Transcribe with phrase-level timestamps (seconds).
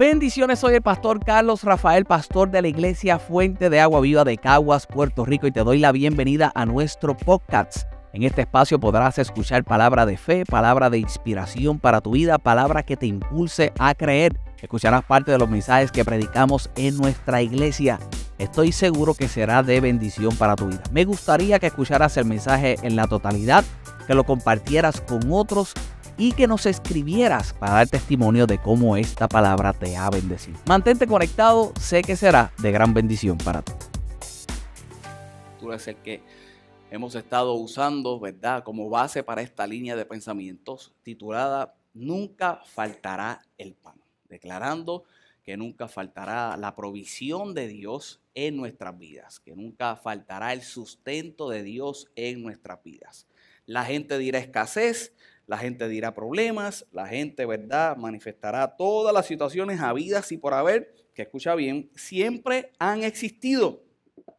[0.00, 4.38] Bendiciones, soy el pastor Carlos Rafael, pastor de la iglesia Fuente de Agua Viva de
[4.38, 7.82] Caguas, Puerto Rico, y te doy la bienvenida a nuestro podcast.
[8.14, 12.82] En este espacio podrás escuchar palabra de fe, palabra de inspiración para tu vida, palabra
[12.82, 14.40] que te impulse a creer.
[14.62, 17.98] Escucharás parte de los mensajes que predicamos en nuestra iglesia.
[18.38, 20.82] Estoy seguro que será de bendición para tu vida.
[20.92, 23.66] Me gustaría que escucharas el mensaje en la totalidad,
[24.06, 25.74] que lo compartieras con otros
[26.20, 30.58] y que nos escribieras para dar testimonio de cómo esta palabra te ha bendecido.
[30.66, 33.72] Mantente conectado, sé que será de gran bendición para ti.
[35.58, 36.22] Tú eres el que
[36.90, 43.72] hemos estado usando, ¿verdad?, como base para esta línea de pensamientos titulada Nunca faltará el
[43.72, 43.96] pan,
[44.28, 45.04] declarando
[45.42, 51.48] que nunca faltará la provisión de Dios en nuestras vidas, que nunca faltará el sustento
[51.48, 53.26] de Dios en nuestras vidas.
[53.64, 55.14] La gente dirá escasez,
[55.50, 60.94] la gente dirá problemas, la gente, ¿verdad?, manifestará todas las situaciones habidas y por haber,
[61.12, 63.82] que escucha bien, siempre han existido,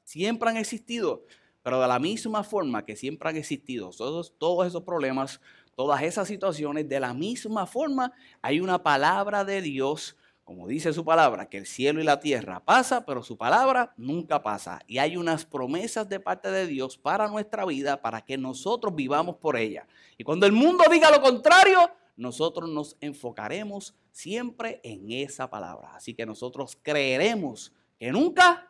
[0.06, 1.26] siempre han existido,
[1.64, 5.42] pero de la misma forma que siempre han existido todos, todos esos problemas,
[5.76, 10.16] todas esas situaciones, de la misma forma hay una palabra de Dios
[10.52, 14.44] como dice su palabra, que el cielo y la tierra pasa, pero su palabra nunca
[14.44, 14.82] pasa.
[14.86, 19.38] Y hay unas promesas de parte de Dios para nuestra vida, para que nosotros vivamos
[19.38, 19.88] por ella.
[20.18, 25.96] Y cuando el mundo diga lo contrario, nosotros nos enfocaremos siempre en esa palabra.
[25.96, 28.70] Así que nosotros creeremos que nunca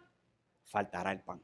[0.65, 1.41] faltará el pan.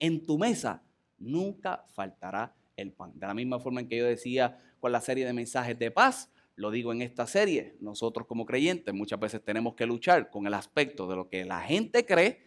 [0.00, 0.82] En tu mesa
[1.16, 3.12] nunca faltará el pan.
[3.14, 6.28] De la misma forma en que yo decía con la serie de mensajes de paz,
[6.56, 10.54] lo digo en esta serie, nosotros como creyentes muchas veces tenemos que luchar con el
[10.54, 12.42] aspecto de lo que la gente cree,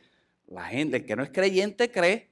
[0.48, 2.28] la gente que no es creyente cree,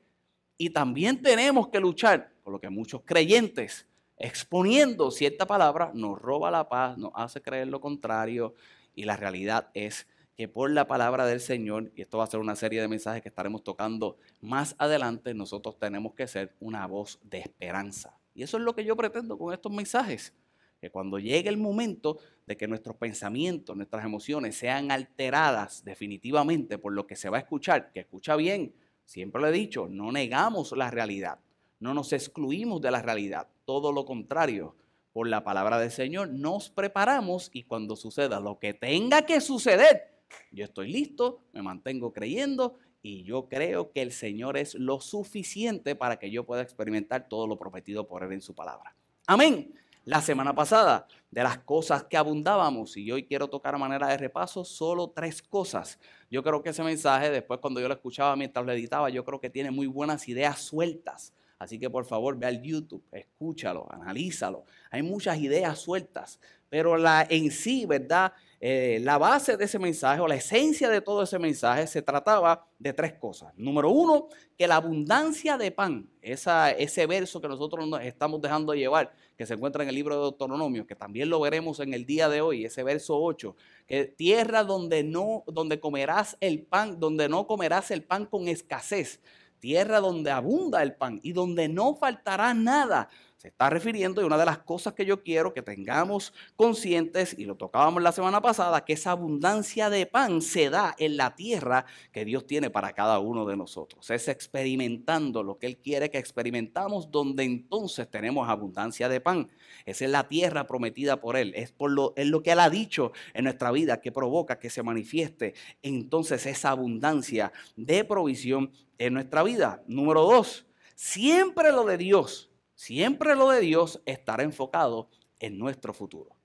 [0.57, 3.85] y también tenemos que luchar con lo que muchos creyentes,
[4.17, 8.55] exponiendo cierta palabra, nos roba la paz, nos hace creer lo contrario,
[8.95, 12.39] y la realidad es que por la palabra del Señor, y esto va a ser
[12.39, 17.19] una serie de mensajes que estaremos tocando más adelante, nosotros tenemos que ser una voz
[17.23, 18.17] de esperanza.
[18.33, 20.33] Y eso es lo que yo pretendo con estos mensajes
[20.79, 26.93] que cuando llegue el momento de que nuestros pensamientos, nuestras emociones sean alteradas definitivamente por
[26.93, 28.73] lo que se va a escuchar, que escucha bien,
[29.05, 31.39] siempre lo he dicho, no negamos la realidad,
[31.79, 34.75] no nos excluimos de la realidad, todo lo contrario,
[35.13, 40.13] por la palabra del Señor nos preparamos y cuando suceda lo que tenga que suceder,
[40.51, 45.95] yo estoy listo, me mantengo creyendo y yo creo que el Señor es lo suficiente
[45.95, 48.95] para que yo pueda experimentar todo lo prometido por Él en su palabra.
[49.25, 49.73] Amén
[50.07, 54.15] la semana pasada de las cosas que abundábamos y hoy quiero tocar a manera de
[54.15, 55.99] repaso solo tres cosas.
[56.31, 59.41] Yo creo que ese mensaje, después cuando yo lo escuchaba mientras lo editaba, yo creo
[59.41, 61.33] que tiene muy buenas ideas sueltas.
[61.59, 64.63] Así que por favor ve al YouTube, escúchalo, analízalo.
[64.91, 66.39] Hay muchas ideas sueltas,
[66.69, 68.31] pero la en sí, ¿verdad?
[68.59, 72.67] Eh, la base de ese mensaje o la esencia de todo ese mensaje se trataba
[72.79, 73.53] de tres cosas.
[73.55, 79.13] Número uno, que la abundancia de pan, ese verso que nosotros nos estamos dejando llevar,
[79.37, 82.27] que se encuentra en el libro de Deuteronomio, que también lo veremos en el día
[82.27, 83.55] de hoy, ese verso 8,
[83.85, 89.21] que tierra donde no, donde comerás el pan, donde no comerás el pan con escasez,
[89.59, 93.09] tierra donde abunda el pan y donde no faltará nada
[93.47, 97.55] está refiriendo y una de las cosas que yo quiero que tengamos conscientes, y lo
[97.55, 102.25] tocábamos la semana pasada, que esa abundancia de pan se da en la tierra que
[102.25, 104.09] Dios tiene para cada uno de nosotros.
[104.09, 109.49] Es experimentando lo que Él quiere que experimentamos, donde entonces tenemos abundancia de pan.
[109.85, 111.53] Esa es la tierra prometida por Él.
[111.55, 114.69] Es, por lo, es lo que Él ha dicho en nuestra vida que provoca que
[114.69, 119.83] se manifieste entonces esa abundancia de provisión en nuestra vida.
[119.87, 120.65] Número dos,
[120.95, 126.37] siempre lo de Dios Siempre lo de Dios estará enfocado en nuestro futuro.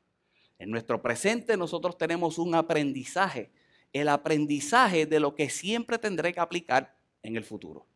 [0.58, 3.52] En nuestro presente nosotros tenemos un aprendizaje,
[3.92, 7.86] el aprendizaje de lo que siempre tendré que aplicar en el futuro.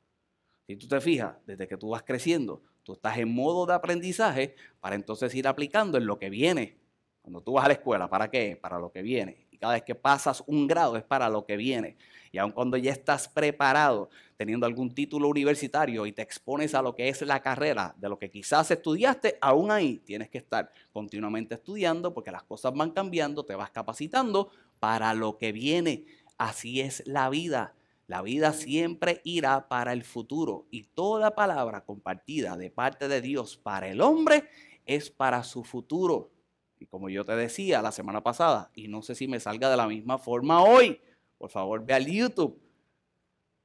[0.67, 4.55] Si tú te fijas, desde que tú vas creciendo, tú estás en modo de aprendizaje
[4.81, 6.77] para entonces ir aplicando en lo que viene.
[7.23, 8.59] Cuando tú vas a la escuela, ¿para qué?
[8.61, 9.47] Para lo que viene.
[9.51, 11.97] Y cada vez que pasas un grado es para lo que viene.
[12.37, 16.95] Y aun cuando ya estás preparado, teniendo algún título universitario y te expones a lo
[16.95, 21.55] que es la carrera de lo que quizás estudiaste, aún ahí tienes que estar continuamente
[21.55, 24.51] estudiando porque las cosas van cambiando, te vas capacitando
[24.81, 26.05] para lo que viene.
[26.37, 27.73] Así es la vida.
[28.07, 33.57] La vida siempre irá para el futuro y toda palabra compartida de parte de Dios
[33.57, 34.45] para el hombre
[34.85, 36.33] es para su futuro.
[36.79, 39.79] Y como yo te decía la semana pasada, y no sé si me salga de
[39.79, 41.01] la misma forma hoy,
[41.39, 42.61] por favor, ve al YouTube.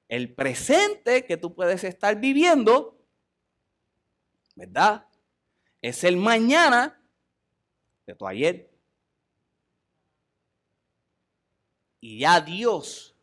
[0.07, 2.97] El presente que tú puedes estar viviendo,
[4.55, 5.07] ¿verdad?
[5.81, 7.01] Es el mañana
[8.05, 8.69] de tu ayer.
[12.01, 13.15] Y ya Dios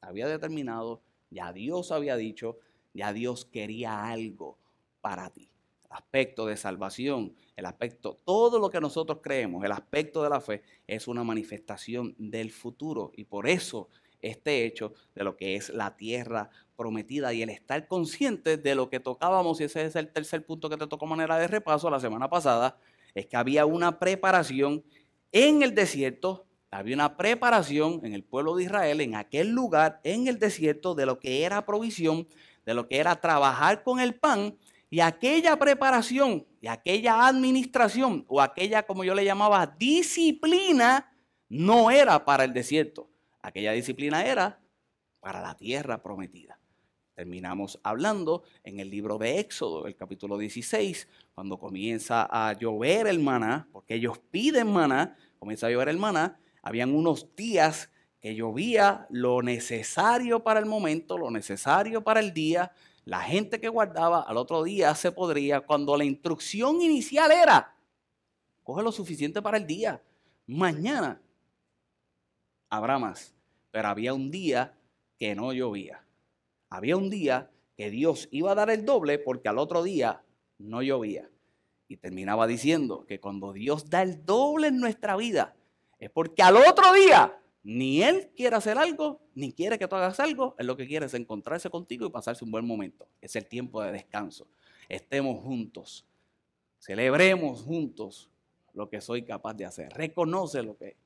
[0.00, 2.58] había determinado, ya Dios había dicho,
[2.94, 4.58] ya Dios quería algo
[5.00, 5.50] para ti.
[5.90, 10.62] Aspecto de salvación, el aspecto, todo lo que nosotros creemos, el aspecto de la fe
[10.86, 13.12] es una manifestación del futuro.
[13.16, 13.88] Y por eso
[14.20, 18.88] este hecho de lo que es la tierra prometida y el estar consciente de lo
[18.88, 22.00] que tocábamos, y ese es el tercer punto que te tocó manera de repaso la
[22.00, 22.78] semana pasada,
[23.14, 24.82] es que había una preparación
[25.30, 30.26] en el desierto, había una preparación en el pueblo de Israel, en aquel lugar, en
[30.26, 32.26] el desierto, de lo que era provisión,
[32.66, 34.56] de lo que era trabajar con el pan,
[34.94, 41.12] y aquella preparación y aquella administración, o aquella, como yo le llamaba, disciplina,
[41.48, 43.10] no era para el desierto.
[43.42, 44.60] Aquella disciplina era
[45.18, 46.60] para la tierra prometida.
[47.16, 53.18] Terminamos hablando en el libro de Éxodo, el capítulo 16, cuando comienza a llover el
[53.18, 59.08] maná, porque ellos piden maná, comienza a llover el maná, habían unos días que llovía
[59.10, 62.70] lo necesario para el momento, lo necesario para el día,
[63.04, 67.76] la gente que guardaba al otro día se podría, cuando la instrucción inicial era,
[68.62, 70.02] coge lo suficiente para el día,
[70.46, 71.20] mañana
[72.70, 73.34] habrá más,
[73.70, 74.76] pero había un día
[75.18, 76.04] que no llovía
[76.74, 80.22] había un día que Dios iba a dar el doble porque al otro día
[80.58, 81.30] no llovía.
[81.86, 85.54] Y terminaba diciendo que cuando Dios da el doble en nuestra vida,
[85.98, 90.20] es porque al otro día ni Él quiere hacer algo, ni quiere que tú hagas
[90.20, 90.54] algo.
[90.58, 93.08] Él lo que quiere es encontrarse contigo y pasarse un buen momento.
[93.20, 94.46] Es el tiempo de descanso.
[94.88, 96.06] Estemos juntos.
[96.78, 98.30] Celebremos juntos
[98.74, 99.92] lo que soy capaz de hacer.
[99.94, 100.96] Reconoce lo que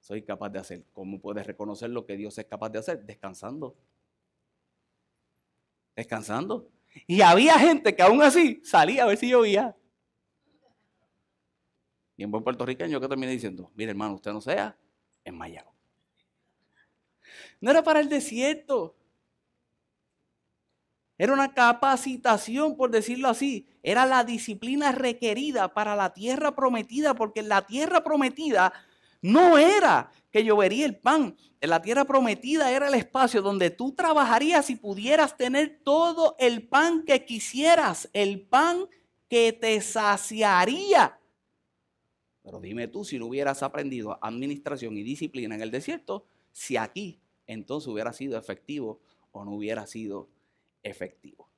[0.00, 0.84] soy capaz de hacer.
[0.94, 3.04] ¿Cómo puedes reconocer lo que Dios es capaz de hacer?
[3.04, 3.76] Descansando
[5.96, 6.68] descansando.
[7.06, 9.76] Y había gente que aún así salía a ver si llovía.
[12.16, 14.76] Y en buen puertorriqueño que terminé diciendo, mire hermano, usted no sea
[15.24, 15.73] en Mayao.
[17.60, 18.96] No era para el desierto.
[21.16, 23.66] Era una capacitación, por decirlo así.
[23.82, 28.72] Era la disciplina requerida para la tierra prometida, porque en la tierra prometida
[29.22, 31.36] no era que llovería el pan.
[31.60, 36.66] En la tierra prometida era el espacio donde tú trabajarías y pudieras tener todo el
[36.66, 38.86] pan que quisieras, el pan
[39.28, 41.18] que te saciaría.
[42.42, 47.23] Pero dime tú si no hubieras aprendido administración y disciplina en el desierto, si aquí
[47.46, 49.00] entonces hubiera sido efectivo
[49.32, 50.28] o no hubiera sido
[50.82, 51.48] efectivo.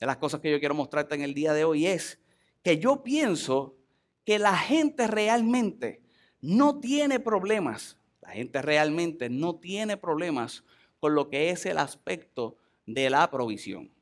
[0.00, 2.20] De las cosas que yo quiero mostrarte en el día de hoy es
[2.62, 3.76] que yo pienso
[4.24, 6.02] que la gente realmente
[6.40, 10.64] no tiene problemas, la gente realmente no tiene problemas
[10.98, 12.56] con lo que es el aspecto
[12.86, 13.92] de la provisión.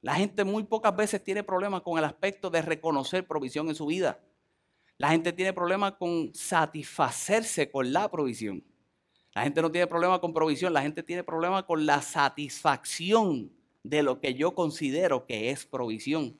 [0.00, 3.86] La gente muy pocas veces tiene problemas con el aspecto de reconocer provisión en su
[3.86, 4.20] vida.
[4.98, 8.64] La gente tiene problemas con satisfacerse con la provisión.
[9.34, 13.50] La gente no tiene problema con provisión, la gente tiene problema con la satisfacción
[13.82, 16.36] de lo que yo considero que es provisión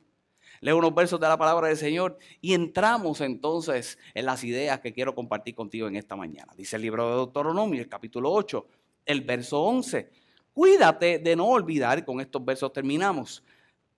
[0.62, 4.92] leo unos versos de la palabra del Señor y entramos entonces en las ideas que
[4.92, 6.52] quiero compartir contigo en esta mañana.
[6.56, 8.66] Dice el libro de Deuteronomio, el capítulo 8,
[9.06, 10.08] el verso 11.
[10.54, 13.42] Cuídate de no olvidar, con estos versos terminamos,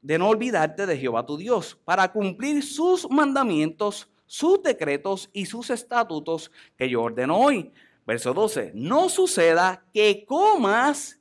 [0.01, 5.69] de no olvidarte de Jehová tu Dios, para cumplir sus mandamientos, sus decretos y sus
[5.69, 7.73] estatutos que yo ordeno hoy.
[8.07, 11.21] Verso 12, no suceda que comas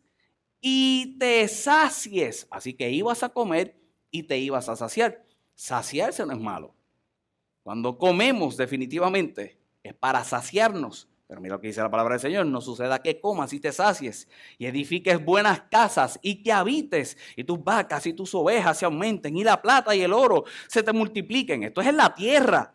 [0.59, 2.47] y te sacies.
[2.51, 3.77] Así que ibas a comer
[4.11, 5.25] y te ibas a saciar.
[5.55, 6.75] Saciarse no es malo.
[7.63, 11.07] Cuando comemos definitivamente es para saciarnos.
[11.27, 13.71] Pero mira lo que dice la palabra del Señor, no suceda que comas y te
[13.71, 18.85] sacies y edifiques buenas casas y que habites y tus vacas y tus ovejas se
[18.85, 21.63] aumenten y la plata y el oro se te multipliquen.
[21.63, 22.73] Esto es en la tierra.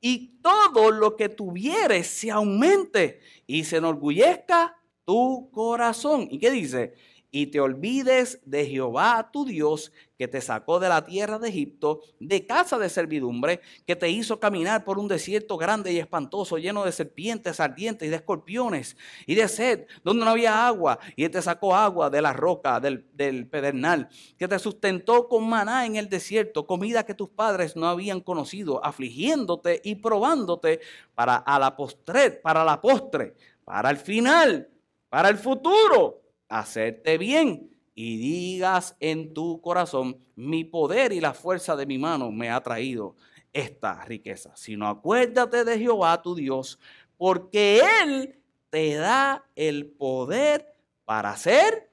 [0.00, 6.28] Y todo lo que tuvieres se aumente y se enorgullezca tu corazón.
[6.30, 6.94] ¿Y qué dice?
[7.30, 12.00] Y te olvides de Jehová tu Dios, que te sacó de la tierra de Egipto,
[12.18, 16.84] de casa de servidumbre, que te hizo caminar por un desierto grande y espantoso, lleno
[16.84, 18.96] de serpientes ardientes y de escorpiones
[19.26, 23.04] y de sed, donde no había agua, y te sacó agua de la roca, del,
[23.46, 28.20] pedernal, que te sustentó con maná en el desierto, comida que tus padres no habían
[28.20, 30.80] conocido, afligiéndote y probándote
[31.14, 33.34] para la postre, para la postre,
[33.64, 34.68] para el final,
[35.08, 36.20] para el futuro
[36.50, 42.30] hacerte bien y digas en tu corazón, mi poder y la fuerza de mi mano
[42.30, 43.16] me ha traído
[43.52, 44.54] esta riqueza.
[44.56, 46.78] Sino acuérdate de Jehová tu Dios,
[47.16, 48.38] porque Él
[48.68, 50.66] te da el poder
[51.04, 51.90] para hacer,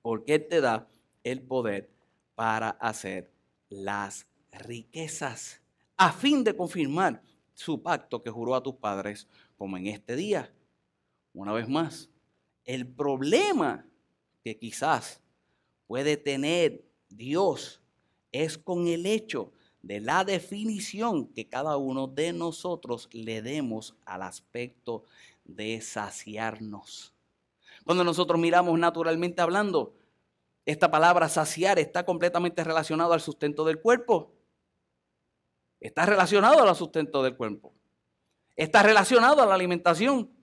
[0.00, 0.88] porque Él te da
[1.24, 1.90] el poder
[2.34, 3.32] para hacer
[3.68, 5.60] las riquezas,
[5.96, 7.20] a fin de confirmar
[7.52, 10.52] su pacto que juró a tus padres, como en este día
[11.32, 12.10] una vez más,
[12.68, 13.86] el problema
[14.44, 15.22] que quizás
[15.86, 17.80] puede tener Dios
[18.30, 24.20] es con el hecho de la definición que cada uno de nosotros le demos al
[24.22, 25.04] aspecto
[25.46, 27.14] de saciarnos.
[27.86, 29.94] Cuando nosotros miramos naturalmente hablando,
[30.66, 34.34] esta palabra saciar está completamente relacionado al sustento del cuerpo.
[35.80, 37.72] Está relacionado al sustento del cuerpo.
[38.56, 40.37] Está relacionado a la alimentación.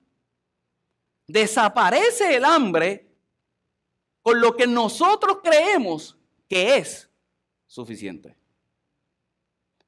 [1.27, 3.07] Desaparece el hambre
[4.21, 6.17] con lo que nosotros creemos
[6.47, 7.09] que es
[7.67, 8.35] suficiente.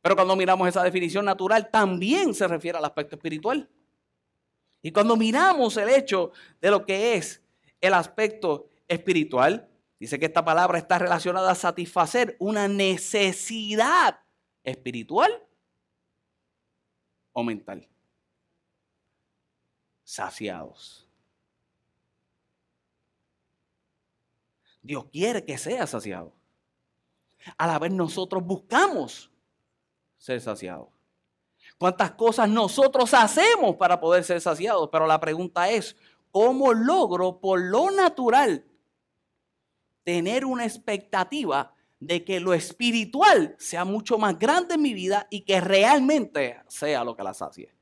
[0.01, 3.69] Pero cuando miramos esa definición natural, también se refiere al aspecto espiritual.
[4.81, 7.41] Y cuando miramos el hecho de lo que es
[7.81, 9.67] el aspecto espiritual,
[9.99, 14.19] dice que esta palabra está relacionada a satisfacer una necesidad
[14.63, 15.43] espiritual
[17.33, 17.87] o mental.
[20.03, 21.06] Saciados.
[24.87, 26.33] Dios quiere que sea saciado.
[27.57, 29.29] A la vez nosotros buscamos
[30.17, 30.87] ser saciados.
[31.77, 34.87] ¿Cuántas cosas nosotros hacemos para poder ser saciados?
[34.89, 35.97] Pero la pregunta es,
[36.31, 38.65] ¿cómo logro por lo natural
[40.03, 45.41] tener una expectativa de que lo espiritual sea mucho más grande en mi vida y
[45.41, 47.75] que realmente sea lo que la sacie?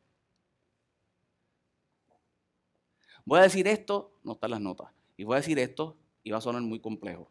[3.24, 6.42] Voy a decir esto, no las notas, y voy a decir esto y va a
[6.42, 7.30] sonar muy complejo.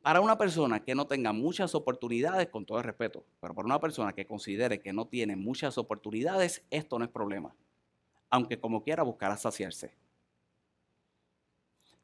[0.00, 3.80] Para una persona que no tenga muchas oportunidades, con todo el respeto, pero para una
[3.80, 7.54] persona que considere que no tiene muchas oportunidades, esto no es problema.
[8.30, 9.92] Aunque como quiera buscará saciarse.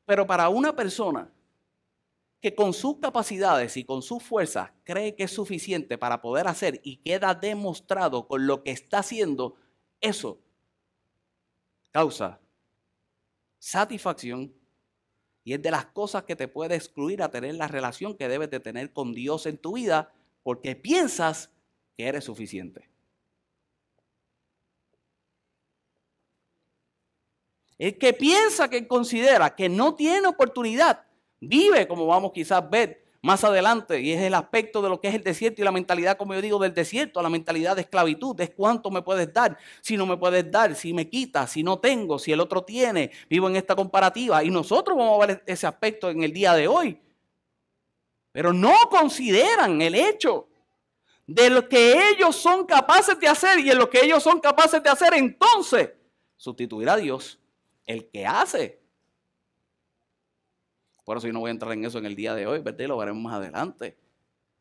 [0.05, 1.31] Pero para una persona
[2.41, 6.81] que con sus capacidades y con sus fuerzas cree que es suficiente para poder hacer
[6.83, 9.57] y queda demostrado con lo que está haciendo,
[10.01, 10.41] eso
[11.93, 12.41] causa
[13.59, 14.55] satisfacción
[15.51, 18.51] y es de las cosas que te puede excluir a tener la relación que debes
[18.51, 20.13] de tener con Dios en tu vida
[20.45, 21.51] porque piensas
[21.97, 22.89] que eres suficiente.
[27.79, 31.05] El que piensa, que considera que no tiene oportunidad,
[31.41, 35.15] vive como vamos quizás ver más adelante, y es el aspecto de lo que es
[35.15, 38.51] el desierto y la mentalidad, como yo digo, del desierto, la mentalidad de esclavitud, es
[38.51, 42.19] cuánto me puedes dar, si no me puedes dar, si me quitas, si no tengo,
[42.19, 44.43] si el otro tiene, vivo en esta comparativa.
[44.43, 46.99] Y nosotros vamos a ver ese aspecto en el día de hoy.
[48.33, 50.49] Pero no consideran el hecho
[51.27, 54.83] de lo que ellos son capaces de hacer y en lo que ellos son capaces
[54.83, 55.91] de hacer, entonces
[56.37, 57.39] sustituir a Dios,
[57.85, 58.80] el que hace
[61.11, 62.87] por eso yo no voy a entrar en eso en el día de hoy, ¿verdad?
[62.87, 63.99] lo veremos más adelante.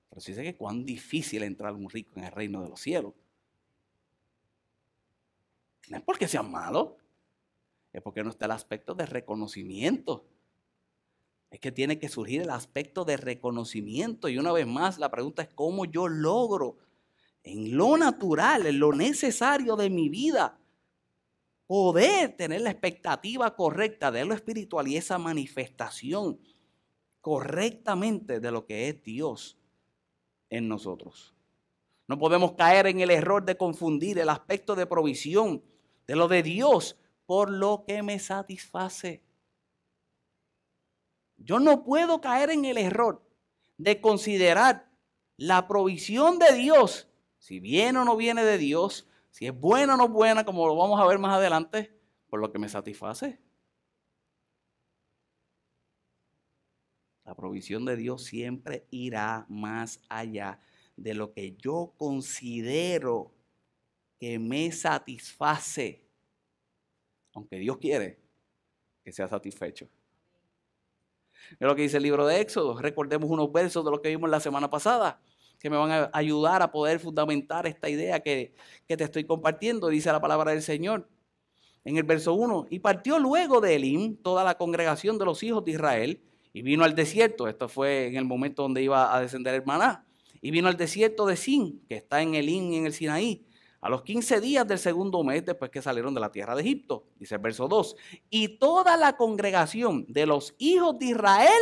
[0.09, 3.13] Pero sí sé que cuán difícil entrar un rico en el reino de los cielos.
[5.89, 6.97] No es porque sea malo,
[7.93, 10.25] es porque no está el aspecto de reconocimiento.
[11.51, 14.27] Es que tiene que surgir el aspecto de reconocimiento.
[14.27, 16.77] Y una vez más, la pregunta es cómo yo logro
[17.43, 20.58] en lo natural, en lo necesario de mi vida,
[21.69, 26.39] poder tener la expectativa correcta de lo espiritual y esa manifestación
[27.21, 29.55] correctamente de lo que es Dios
[30.49, 31.35] en nosotros.
[32.07, 35.61] No podemos caer en el error de confundir el aspecto de provisión
[36.07, 36.97] de lo de Dios
[37.27, 39.21] por lo que me satisface.
[41.37, 43.21] Yo no puedo caer en el error
[43.77, 44.89] de considerar
[45.37, 47.07] la provisión de Dios,
[47.37, 49.05] si viene o no viene de Dios,
[49.39, 51.97] si es buena o no buena, como lo vamos a ver más adelante,
[52.29, 53.39] por lo que me satisface.
[57.23, 60.59] La provisión de Dios siempre irá más allá
[60.97, 63.33] de lo que yo considero
[64.19, 66.05] que me satisface.
[67.33, 68.19] Aunque Dios quiere
[69.05, 69.87] que sea satisfecho.
[71.51, 72.77] Es lo que dice el libro de Éxodo.
[72.77, 75.21] Recordemos unos versos de lo que vimos la semana pasada
[75.59, 78.53] que me van a ayudar a poder fundamentar esta idea que,
[78.87, 81.07] te estoy compartiendo, dice la palabra del Señor.
[81.85, 85.63] En el verso 1, y partió luego de Elim toda la congregación de los hijos
[85.63, 86.21] de Israel
[86.53, 87.47] y vino al desierto.
[87.47, 90.05] Esto fue en el momento donde iba a descender el maná.
[90.41, 93.45] Y vino al desierto de Sin, que está en Elim y en el Sinaí,
[93.81, 97.05] a los 15 días del segundo mes después que salieron de la tierra de Egipto.
[97.17, 97.95] Dice el verso 2.
[98.29, 101.61] Y toda la congregación de los hijos de Israel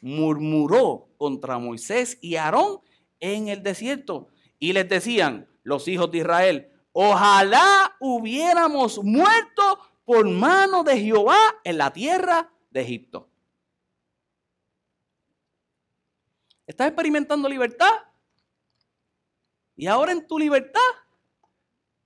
[0.00, 2.80] murmuró contra Moisés y Aarón
[3.20, 4.28] en el desierto.
[4.58, 11.78] Y les decían los hijos de Israel, ojalá hubiéramos muerto por mano de Jehová en
[11.78, 13.28] la tierra de Egipto.
[16.66, 17.92] ¿Estás experimentando libertad?
[19.76, 20.80] Y ahora en tu libertad,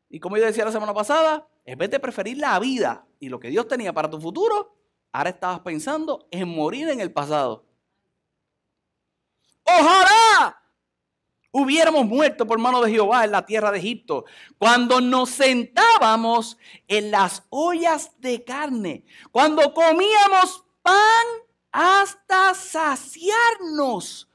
[0.09, 3.41] y como yo decía la semana pasada, en vez de preferir la vida y lo
[3.41, 4.77] que Dios tenía para tu futuro,
[5.11, 7.65] ahora estabas pensando en morir en el pasado.
[9.65, 10.62] Ojalá
[11.53, 14.25] hubiéramos muerto por mano de Jehová en la tierra de Egipto,
[14.59, 21.27] cuando nos sentábamos en las ollas de carne, cuando comíamos pan
[21.71, 24.29] hasta saciarnos,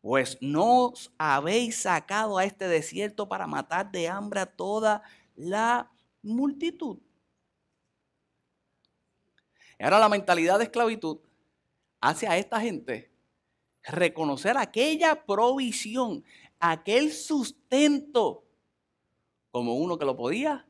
[0.00, 5.02] pues nos habéis sacado a este desierto para matar de hambre a toda
[5.34, 5.90] la
[6.22, 6.98] multitud.
[9.80, 11.18] Ahora la mentalidad de esclavitud
[12.00, 13.10] hace a esta gente
[13.84, 16.24] reconocer aquella provisión,
[16.58, 18.44] aquel sustento,
[19.50, 20.66] como uno que lo podía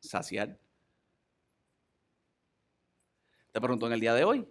[0.00, 0.58] saciar.
[3.52, 4.48] Te pregunto en el día de hoy,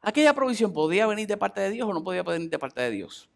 [0.00, 2.90] ¿aquella provisión podía venir de parte de Dios o no podía venir de parte de
[2.90, 3.28] Dios?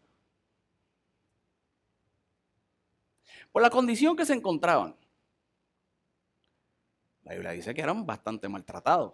[3.51, 4.95] Por la condición que se encontraban.
[7.23, 9.13] La Biblia dice que eran bastante maltratados.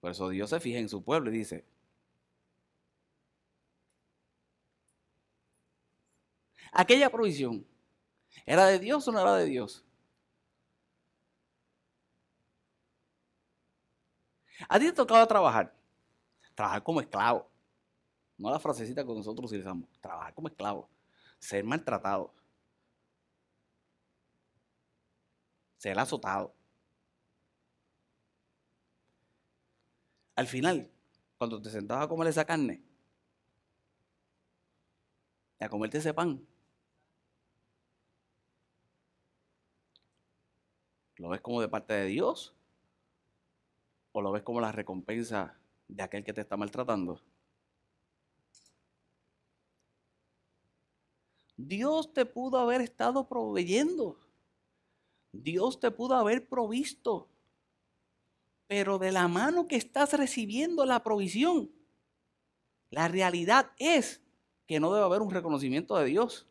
[0.00, 1.64] Por eso Dios se fija en su pueblo y dice,
[6.72, 7.66] aquella provisión,
[8.46, 9.84] ¿era de Dios o no era de Dios?
[14.68, 15.74] A ti te tocaba trabajar,
[16.54, 17.48] trabajar como esclavo.
[18.36, 20.88] No la frasecita que nosotros utilizamos, trabajar como esclavo,
[21.38, 22.32] ser maltratado,
[25.76, 26.54] ser azotado.
[30.36, 30.90] Al final,
[31.36, 32.82] cuando te sentabas a comer esa carne,
[35.60, 36.46] a comerte ese pan,
[41.18, 42.54] ¿lo ves como de parte de Dios?
[44.12, 47.20] ¿O lo ves como la recompensa de aquel que te está maltratando?
[51.56, 54.18] Dios te pudo haber estado proveyendo.
[55.32, 57.28] Dios te pudo haber provisto.
[58.68, 61.70] Pero de la mano que estás recibiendo la provisión,
[62.90, 64.22] la realidad es
[64.66, 66.47] que no debe haber un reconocimiento de Dios.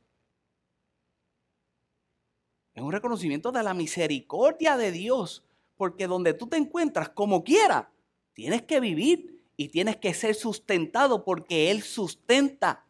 [2.78, 5.44] Es un reconocimiento de la misericordia de Dios.
[5.78, 7.92] Porque donde tú te encuentras, como quiera,
[8.34, 12.86] tienes que vivir y tienes que ser sustentado porque Él sustenta.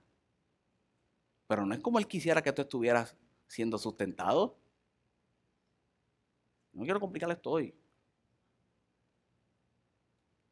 [1.47, 3.15] Pero no es como Él quisiera que tú estuvieras
[3.47, 4.57] siendo sustentado.
[6.73, 7.73] No quiero complicarle esto hoy.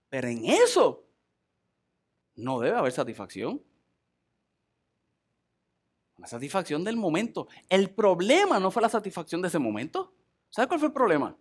[0.08, 1.04] Pero en eso
[2.36, 3.62] no debe haber satisfacción.
[6.26, 7.48] La satisfacción del momento.
[7.70, 10.12] El problema no fue la satisfacción de ese momento.
[10.50, 11.38] ¿Sabes cuál fue el problema?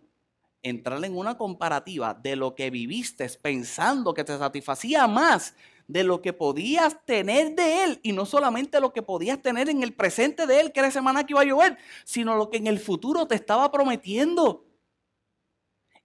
[0.61, 5.55] Entrar en una comparativa de lo que viviste pensando que te satisfacía más
[5.87, 9.81] de lo que podías tener de Él y no solamente lo que podías tener en
[9.81, 12.67] el presente de Él, que era semana que iba a llover, sino lo que en
[12.67, 14.67] el futuro te estaba prometiendo.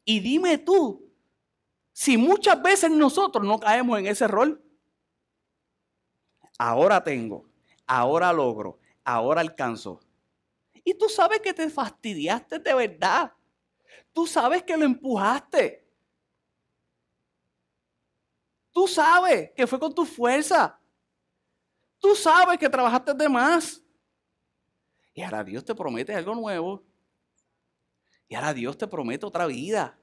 [0.07, 1.07] Y dime tú,
[1.93, 4.65] si muchas veces nosotros no caemos en ese rol,
[6.57, 7.50] ahora tengo,
[7.91, 10.01] ahora logro, ahora alcanzo.
[10.85, 13.33] Y tú sabes que te fastidiaste de verdad.
[14.13, 15.85] Tú sabes que lo empujaste.
[18.71, 20.81] Tú sabes que fue con tu fuerza.
[21.99, 23.83] Tú sabes que trabajaste de más.
[25.13, 26.85] Y ahora Dios te promete algo nuevo.
[28.29, 30.00] Y ahora Dios te promete otra vida.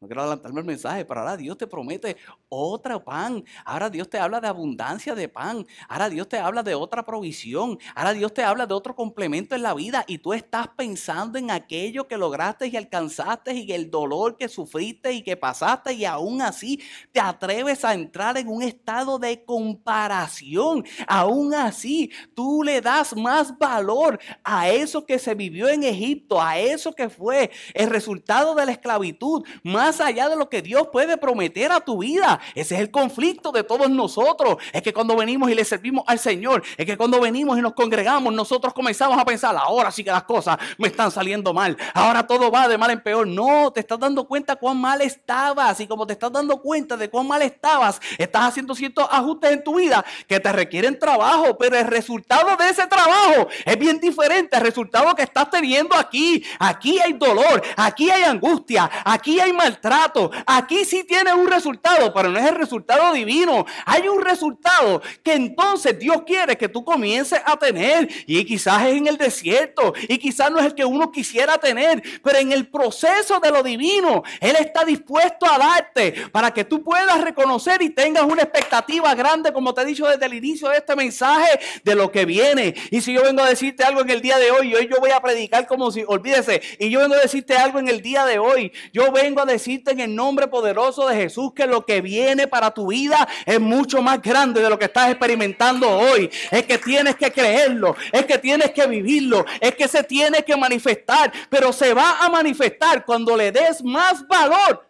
[0.00, 2.16] No quiero adelantarme el mensaje, pero ahora Dios te promete
[2.48, 3.42] otro pan.
[3.64, 5.66] Ahora Dios te habla de abundancia de pan.
[5.88, 7.76] Ahora Dios te habla de otra provisión.
[7.96, 10.04] Ahora Dios te habla de otro complemento en la vida.
[10.06, 15.12] Y tú estás pensando en aquello que lograste y alcanzaste y el dolor que sufriste
[15.14, 15.94] y que pasaste.
[15.94, 16.80] Y aún así
[17.10, 20.84] te atreves a entrar en un estado de comparación.
[21.08, 26.56] Aún así tú le das más valor a eso que se vivió en Egipto, a
[26.56, 29.44] eso que fue el resultado de la esclavitud.
[29.64, 32.38] Más más allá de lo que Dios puede prometer a tu vida.
[32.54, 34.58] Ese es el conflicto de todos nosotros.
[34.70, 37.72] Es que cuando venimos y le servimos al Señor, es que cuando venimos y nos
[37.72, 41.74] congregamos, nosotros comenzamos a pensar, ahora sí que las cosas me están saliendo mal.
[41.94, 43.26] Ahora todo va de mal en peor.
[43.26, 45.80] No, te estás dando cuenta cuán mal estabas.
[45.80, 49.64] Y como te estás dando cuenta de cuán mal estabas, estás haciendo ciertos ajustes en
[49.64, 51.56] tu vida que te requieren trabajo.
[51.56, 56.44] Pero el resultado de ese trabajo es bien diferente al resultado que estás teniendo aquí.
[56.58, 60.30] Aquí hay dolor, aquí hay angustia, aquí hay maltrato maltrato.
[60.46, 63.64] Aquí sí tiene un resultado, pero no es el resultado divino.
[63.86, 68.08] Hay un resultado que entonces Dios quiere que tú comiences a tener.
[68.26, 69.94] Y quizás es en el desierto.
[70.08, 72.02] Y quizás no es el que uno quisiera tener.
[72.22, 76.82] Pero en el proceso de lo divino, Él está dispuesto a darte para que tú
[76.82, 80.78] puedas reconocer y tengas una expectativa grande, como te he dicho desde el inicio de
[80.78, 82.74] este mensaje, de lo que viene.
[82.90, 85.10] Y si yo vengo a decirte algo en el día de hoy, hoy yo voy
[85.10, 88.38] a predicar como si, olvídese, y yo vengo a decirte algo en el día de
[88.38, 92.46] hoy, yo vengo a decirte en el nombre poderoso de Jesús que lo que viene
[92.46, 96.30] para tu vida es mucho más grande de lo que estás experimentando hoy.
[96.50, 100.56] Es que tienes que creerlo, es que tienes que vivirlo, es que se tiene que
[100.56, 104.86] manifestar, pero se va a manifestar cuando le des más valor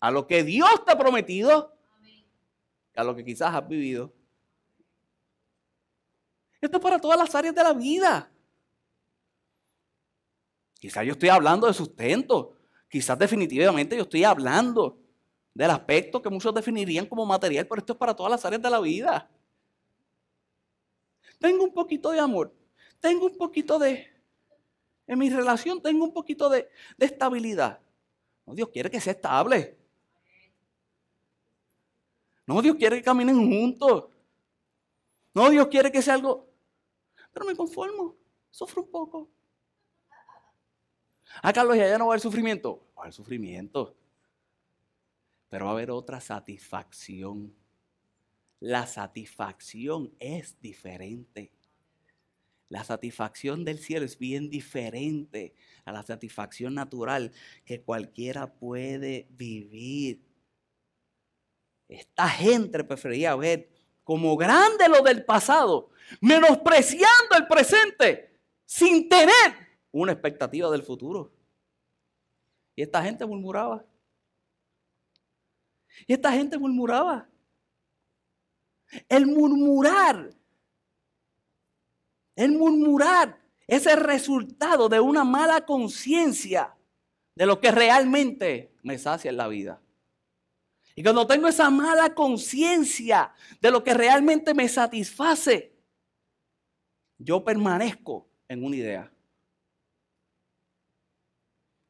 [0.00, 1.76] a lo que Dios te ha prometido,
[2.96, 4.12] a lo que quizás has vivido.
[6.60, 8.30] Esto es para todas las áreas de la vida.
[10.78, 12.56] Quizás yo estoy hablando de sustento.
[12.92, 14.98] Quizás definitivamente yo estoy hablando
[15.54, 18.68] del aspecto que muchos definirían como material, pero esto es para todas las áreas de
[18.68, 19.30] la vida.
[21.38, 22.54] Tengo un poquito de amor.
[23.00, 24.12] Tengo un poquito de...
[25.06, 27.80] En mi relación tengo un poquito de, de estabilidad.
[28.44, 29.78] No, Dios quiere que sea estable.
[32.46, 34.10] No, Dios quiere que caminen juntos.
[35.32, 36.46] No, Dios quiere que sea algo.
[37.32, 38.16] Pero me conformo.
[38.50, 39.30] Sufro un poco.
[41.40, 42.86] Ah, Carlos, y allá no va a haber sufrimiento.
[42.96, 43.96] Va a haber sufrimiento.
[45.48, 47.54] Pero va a haber otra satisfacción.
[48.60, 51.52] La satisfacción es diferente.
[52.68, 57.32] La satisfacción del cielo es bien diferente a la satisfacción natural
[57.66, 60.24] que cualquiera puede vivir.
[61.86, 63.68] Esta gente prefería ver
[64.04, 65.90] como grande lo del pasado,
[66.20, 71.32] menospreciando el presente, sin tener una expectativa del futuro.
[72.74, 73.84] Y esta gente murmuraba.
[76.06, 77.28] Y esta gente murmuraba.
[79.08, 80.34] El murmurar,
[82.34, 86.76] el murmurar es el resultado de una mala conciencia
[87.34, 89.80] de lo que realmente me sacia en la vida.
[90.94, 95.74] Y cuando tengo esa mala conciencia de lo que realmente me satisface,
[97.16, 99.12] yo permanezco en una idea.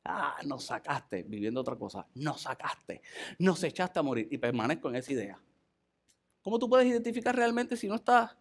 [0.04, 2.06] Ah, nos sacaste, viviendo otra cosa.
[2.14, 3.02] Nos sacaste,
[3.38, 5.40] nos echaste a morir y permanezco en esa idea.
[6.42, 8.36] ¿Cómo tú puedes identificar realmente si no estás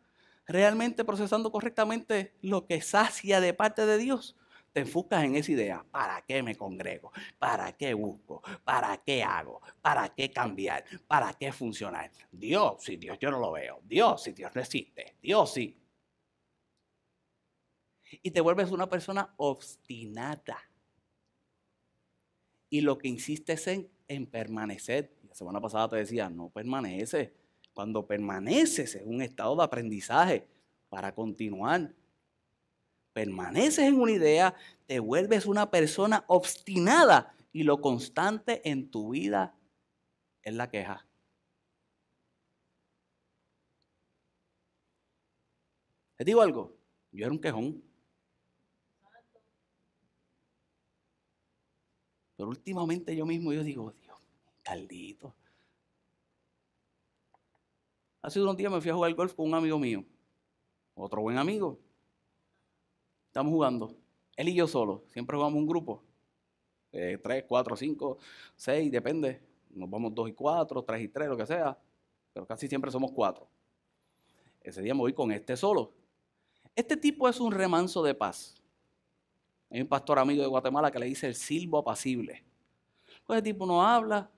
[0.48, 4.36] realmente procesando correctamente lo que sacia de parte de Dios?
[4.74, 5.86] Te enfocas en esa idea.
[5.92, 7.12] ¿Para qué me congrego?
[7.38, 8.42] ¿Para qué busco?
[8.64, 9.62] ¿Para qué hago?
[9.82, 10.84] ¿Para qué cambiar?
[11.08, 12.10] ¿Para qué funcionar?
[12.32, 13.82] Dios, si Dios yo no lo veo.
[13.84, 15.18] Dios, si Dios no existe.
[15.22, 15.78] Dios sí.
[18.24, 20.58] Y te vuelves una persona obstinada
[22.72, 25.14] y lo que insistes en, en permanecer.
[25.28, 27.36] La semana pasada te decía, no permanece.
[27.74, 30.48] Cuando permaneces en un estado de aprendizaje
[30.90, 31.94] para continuar,
[33.14, 34.56] permaneces en una idea,
[34.88, 39.54] te vuelves una persona obstinada y lo constante en tu vida
[40.42, 41.06] es la queja.
[46.16, 46.78] ¿Te digo algo?
[47.12, 47.84] Yo era un quejón.
[52.42, 54.18] Pero últimamente yo mismo yo digo, Dios,
[54.64, 55.32] caldito.
[58.20, 60.04] Hace unos días me fui a jugar golf con un amigo mío,
[60.96, 61.78] otro buen amigo.
[63.28, 63.96] Estamos jugando,
[64.36, 66.02] él y yo solo, siempre jugamos un grupo.
[66.90, 68.18] tres, cuatro, cinco,
[68.56, 69.40] seis, depende.
[69.70, 71.78] Nos vamos dos y cuatro, tres y tres, lo que sea.
[72.34, 73.48] Pero casi siempre somos cuatro.
[74.64, 75.94] Ese día me voy con este solo.
[76.76, 78.61] Este tipo es un remanso de paz.
[79.72, 82.44] Hay un pastor amigo de Guatemala que le dice el silbo apacible.
[83.26, 84.30] Pues ese tipo no habla.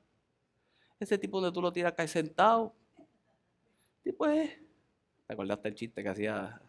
[1.00, 2.76] Ese tipo donde tú lo tiras cae sentado.
[4.04, 4.52] Tipo es.
[5.26, 6.62] ¿Te acordaste el chiste que hacía?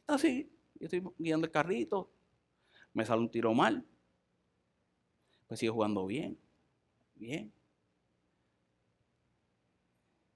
[0.00, 0.52] Está así.
[0.78, 2.10] Yo estoy guiando el carrito.
[2.92, 3.86] Me sale un tiro mal.
[5.46, 6.38] Pues sigo jugando bien.
[7.14, 7.50] Bien.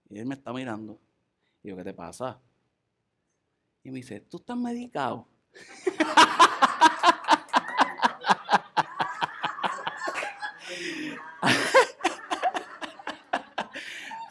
[0.09, 0.99] Y él me está mirando.
[1.63, 2.41] Y yo, ¿qué te pasa?
[3.85, 5.29] Y me dice, ¿tú estás medicado?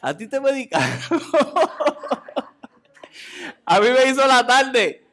[0.04, 0.98] A ti te medicaron.
[3.66, 5.06] A mí me hizo la tarde.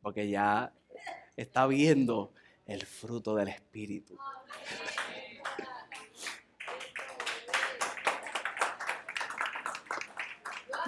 [0.00, 0.72] Porque ya
[1.36, 2.32] está viendo
[2.64, 4.16] el fruto del Espíritu.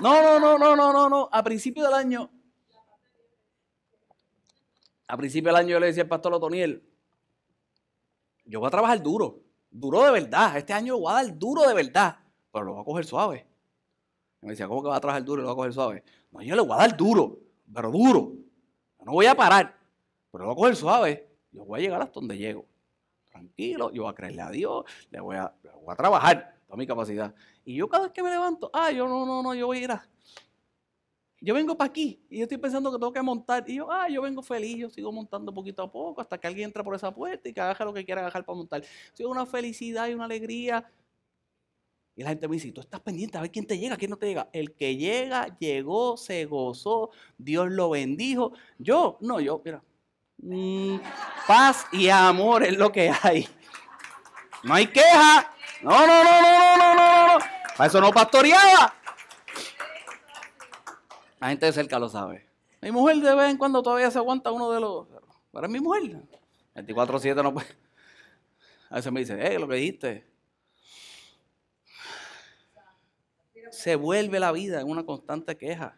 [0.02, 1.28] No, no, no, no, no, no, no.
[1.30, 2.30] A principio del año.
[5.12, 6.82] a principio del año yo le decía al pastor Otoniel,
[8.46, 10.56] yo voy a trabajar duro, duro de verdad.
[10.56, 12.16] Este año voy a dar duro de verdad,
[12.50, 13.46] pero lo voy a coger suave.
[14.40, 16.04] Y me decía, ¿cómo que va a trabajar duro y lo voy a coger suave?
[16.30, 17.38] No, yo le voy a dar duro,
[17.72, 18.32] pero duro.
[19.04, 19.78] no voy a parar,
[20.30, 21.28] pero lo voy a coger suave.
[21.50, 22.66] Yo voy a llegar hasta donde llego.
[23.30, 26.86] Tranquilo, yo voy a creerle a Dios, le voy a, voy a trabajar toda mi
[26.86, 27.34] capacidad.
[27.64, 29.80] Y yo cada vez que me levanto, ah, yo no, no, no, yo voy a
[29.82, 30.08] ir a,
[31.44, 33.64] yo vengo para aquí y yo estoy pensando que tengo que montar.
[33.66, 36.66] Y yo, ah, yo vengo feliz, yo sigo montando poquito a poco hasta que alguien
[36.66, 38.84] entra por esa puerta y que haga lo que quiera agarrar para montar.
[39.12, 40.88] Sigo una felicidad y una alegría.
[42.14, 44.18] Y la gente me dice, tú estás pendiente a ver quién te llega, quién no
[44.18, 44.48] te llega.
[44.52, 48.52] El que llega, llegó, se gozó, Dios lo bendijo.
[48.78, 49.82] Yo, no, yo, mira,
[50.38, 50.98] mm,
[51.48, 53.48] paz y amor es lo que hay.
[54.62, 55.52] No hay queja.
[55.82, 57.11] No, no, no, no, no, no, no, no.
[57.76, 58.94] Para eso no pastoreaba.
[61.40, 62.46] La gente de cerca lo sabe.
[62.80, 65.06] Mi mujer de vez en cuando todavía se aguanta uno de los...
[65.52, 66.22] Es mi mujer.
[66.74, 67.66] 24-7 no puede...
[68.90, 70.26] A veces me dice, eh, lo que dijiste.
[73.70, 75.96] Se vuelve la vida en una constante queja.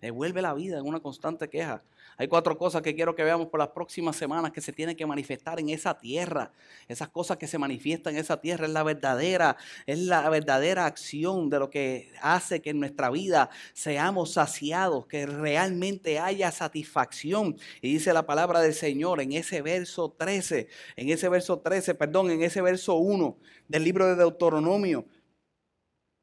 [0.00, 1.82] Se vuelve la vida en una constante queja.
[2.22, 5.04] Hay cuatro cosas que quiero que veamos por las próximas semanas que se tienen que
[5.04, 6.52] manifestar en esa tierra.
[6.86, 9.56] Esas cosas que se manifiestan en esa tierra es la verdadera,
[9.86, 15.26] es la verdadera acción de lo que hace que en nuestra vida seamos saciados, que
[15.26, 17.56] realmente haya satisfacción.
[17.80, 22.30] Y dice la palabra del Señor en ese verso 13, en ese verso 13, perdón,
[22.30, 25.06] en ese verso 1 del libro de Deuteronomio.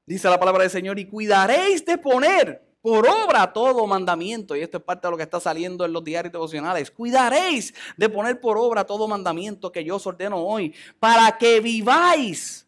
[0.06, 4.56] Dice la palabra del Señor, y cuidaréis de poner por obra todo mandamiento.
[4.56, 6.92] Y esto es parte de lo que está saliendo en los diarios devocionales.
[6.92, 12.68] Cuidaréis de poner por obra todo mandamiento que yo os ordeno hoy, para que viváis,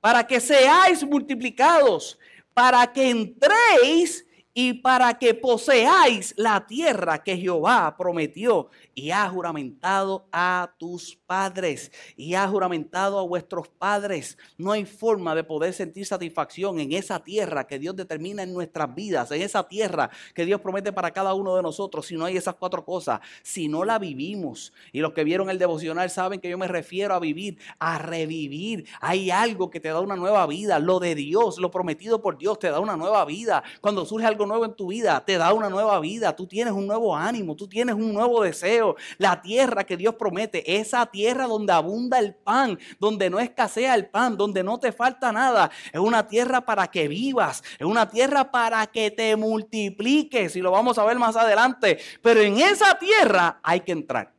[0.00, 2.18] para que seáis multiplicados,
[2.52, 10.28] para que entréis y para que poseáis la tierra que Jehová prometió y ha juramentado
[10.30, 14.38] a tus padres y ha juramentado a vuestros padres.
[14.56, 18.94] No hay forma de poder sentir satisfacción en esa tierra que Dios determina en nuestras
[18.94, 22.36] vidas, en esa tierra que Dios promete para cada uno de nosotros, si no hay
[22.36, 24.72] esas cuatro cosas, si no la vivimos.
[24.92, 28.86] Y los que vieron el devocional saben que yo me refiero a vivir, a revivir.
[29.00, 32.60] Hay algo que te da una nueva vida, lo de Dios, lo prometido por Dios
[32.60, 33.64] te da una nueva vida.
[33.80, 37.16] Cuando surge nuevo en tu vida, te da una nueva vida, tú tienes un nuevo
[37.16, 38.96] ánimo, tú tienes un nuevo deseo.
[39.18, 44.06] La tierra que Dios promete, esa tierra donde abunda el pan, donde no escasea el
[44.06, 48.50] pan, donde no te falta nada, es una tierra para que vivas, es una tierra
[48.50, 51.98] para que te multipliques y lo vamos a ver más adelante.
[52.22, 54.32] Pero en esa tierra hay que entrar.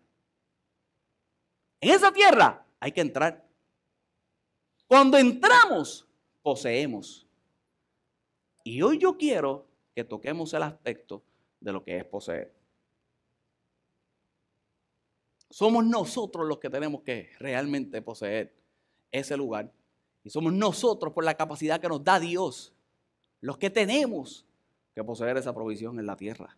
[1.81, 3.45] En esa tierra hay que entrar.
[4.87, 6.07] Cuando entramos,
[6.41, 7.25] poseemos.
[8.63, 11.23] Y hoy yo quiero que toquemos el aspecto
[11.61, 12.53] de lo que es poseer.
[15.49, 18.53] Somos nosotros los que tenemos que realmente poseer
[19.11, 19.71] ese lugar.
[20.23, 22.73] Y somos nosotros por la capacidad que nos da Dios
[23.39, 24.45] los que tenemos
[24.93, 26.57] que poseer esa provisión en la tierra.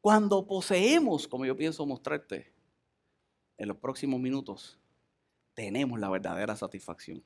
[0.00, 2.52] Cuando poseemos, como yo pienso mostrarte
[3.56, 4.78] en los próximos minutos,
[5.54, 7.22] tenemos la verdadera satisfacción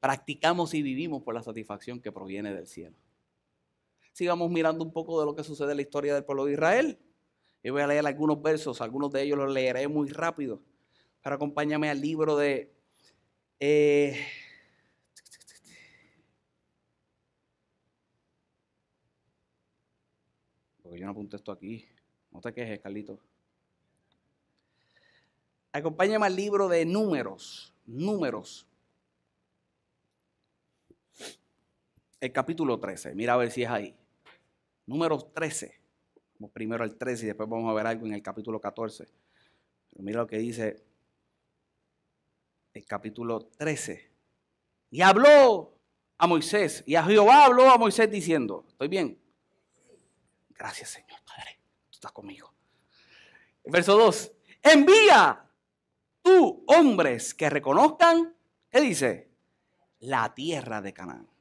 [0.00, 2.96] practicamos y vivimos por la satisfacción que proviene del cielo.
[4.12, 6.98] Sigamos mirando un poco de lo que sucede en la historia del pueblo de Israel.
[7.62, 10.62] Yo voy a leer algunos versos, algunos de ellos los leeré muy rápido.
[11.22, 12.72] Pero acompáñame al libro de...
[13.60, 14.16] Eh,
[20.82, 21.84] porque yo no apunté esto aquí.
[22.30, 23.18] No te quejes, Carlito.
[25.72, 27.74] Acompáñame al libro de números.
[27.84, 28.67] Números.
[32.20, 33.14] El capítulo 13.
[33.14, 33.96] Mira a ver si es ahí.
[34.86, 35.80] Número 13.
[36.38, 39.06] Vamos primero al 13 y después vamos a ver algo en el capítulo 14.
[39.90, 40.84] Pero mira lo que dice
[42.74, 44.10] el capítulo 13.
[44.90, 45.74] Y habló
[46.16, 46.82] a Moisés.
[46.86, 49.18] Y a Jehová habló a Moisés diciendo, ¿estoy bien?
[50.50, 51.60] Gracias Señor Padre.
[51.90, 52.52] Tú estás conmigo.
[53.64, 54.32] Verso 2.
[54.62, 55.44] Envía
[56.22, 58.34] tú hombres que reconozcan,
[58.70, 59.30] ¿qué dice?
[60.00, 61.37] La tierra de Canaán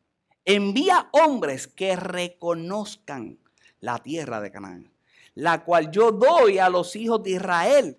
[0.47, 3.37] envía hombres que reconozcan
[3.81, 4.89] la tierra de Canaán,
[5.35, 7.97] la cual yo doy a los hijos de Israel,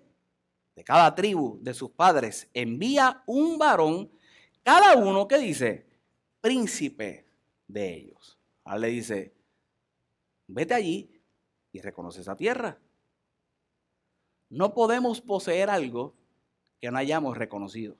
[0.75, 2.49] de cada tribu de sus padres.
[2.55, 4.09] Envía un varón,
[4.63, 5.85] cada uno que dice,
[6.41, 7.27] príncipe
[7.67, 8.39] de ellos.
[8.63, 9.35] Ahora le dice,
[10.47, 11.21] vete allí
[11.71, 12.79] y reconoce esa tierra.
[14.49, 16.15] No podemos poseer algo
[16.81, 17.95] que no hayamos reconocido.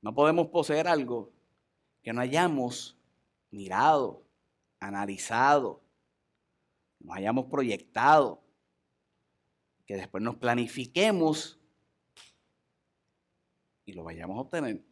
[0.00, 1.35] No podemos poseer algo
[2.06, 2.96] que no hayamos
[3.50, 4.22] mirado,
[4.78, 5.82] analizado,
[7.00, 8.44] nos hayamos proyectado,
[9.84, 11.58] que después nos planifiquemos
[13.86, 14.84] y lo vayamos a obtener.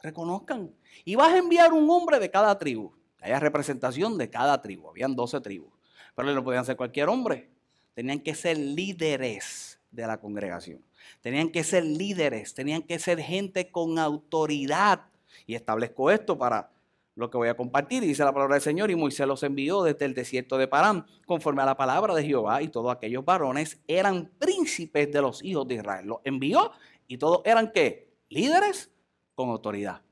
[0.00, 0.72] Reconozcan.
[1.04, 2.94] Y vas a enviar un hombre de cada tribu.
[3.18, 4.88] Que haya representación de cada tribu.
[4.88, 5.74] Habían 12 tribus.
[6.14, 7.50] Pero no podían ser cualquier hombre.
[7.94, 10.84] Tenían que ser líderes de la congregación.
[11.20, 12.54] Tenían que ser líderes.
[12.54, 15.08] Tenían que ser gente con autoridad.
[15.46, 16.70] Y establezco esto para
[17.16, 18.04] lo que voy a compartir.
[18.04, 21.06] Y dice la palabra del Señor, y Moisés los envió desde el desierto de Parán,
[21.26, 25.66] conforme a la palabra de Jehová, y todos aquellos varones eran príncipes de los hijos
[25.66, 26.06] de Israel.
[26.06, 26.70] Los envió
[27.08, 28.12] y todos eran qué?
[28.28, 28.90] Líderes
[29.34, 30.02] con autoridad.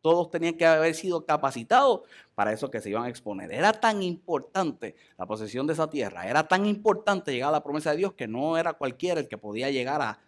[0.00, 2.02] Todos tenían que haber sido capacitados
[2.34, 3.50] para eso que se iban a exponer.
[3.50, 7.92] Era tan importante la posesión de esa tierra, era tan importante llegar a la promesa
[7.92, 10.20] de Dios que no era cualquiera el que podía llegar a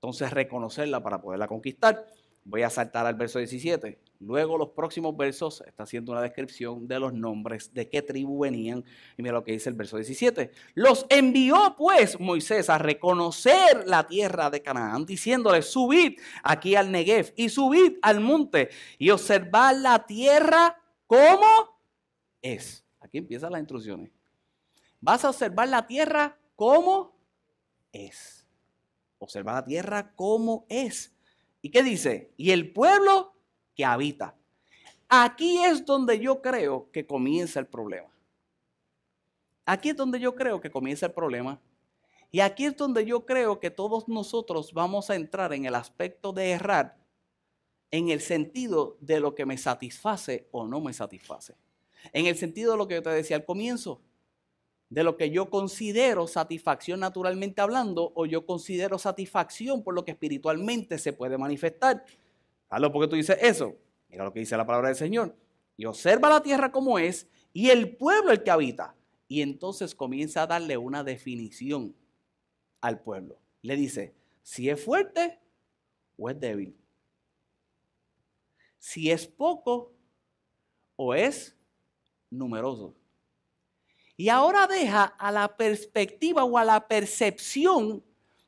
[0.00, 2.06] entonces reconocerla para poderla conquistar.
[2.48, 3.98] Voy a saltar al verso 17.
[4.20, 8.82] Luego los próximos versos está haciendo una descripción de los nombres, de qué tribu venían.
[9.18, 10.50] Y mira lo que dice el verso 17.
[10.72, 17.34] Los envió pues Moisés a reconocer la tierra de Canaán, diciéndole, subid aquí al Negev
[17.36, 20.74] y subid al monte y observad la tierra
[21.06, 21.46] como
[22.40, 22.82] es.
[23.00, 24.10] Aquí empiezan las instrucciones.
[25.02, 27.14] Vas a observar la tierra como
[27.92, 28.46] es.
[29.18, 31.14] Observa la tierra como es.
[31.60, 32.32] ¿Y qué dice?
[32.36, 33.34] Y el pueblo
[33.74, 34.36] que habita.
[35.08, 38.10] Aquí es donde yo creo que comienza el problema.
[39.64, 41.60] Aquí es donde yo creo que comienza el problema.
[42.30, 46.32] Y aquí es donde yo creo que todos nosotros vamos a entrar en el aspecto
[46.32, 46.98] de errar
[47.90, 51.56] en el sentido de lo que me satisface o no me satisface.
[52.12, 54.02] En el sentido de lo que yo te decía al comienzo,
[54.90, 60.12] de lo que yo considero satisfacción naturalmente hablando o yo considero satisfacción por lo que
[60.12, 62.04] espiritualmente se puede manifestar.
[62.68, 63.76] Hazlo porque tú dices eso.
[64.08, 65.36] Mira lo que dice la palabra del Señor.
[65.76, 68.94] Y observa la tierra como es y el pueblo el que habita.
[69.26, 71.94] Y entonces comienza a darle una definición
[72.80, 73.38] al pueblo.
[73.62, 75.38] Le dice, si es fuerte
[76.16, 76.74] o es débil.
[78.78, 79.92] Si es poco
[80.96, 81.56] o es
[82.30, 82.94] numeroso.
[84.20, 88.02] Y ahora deja a la perspectiva o a la percepción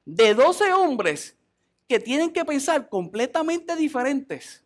[0.05, 1.37] de 12 hombres
[1.87, 4.65] que tienen que pensar completamente diferentes.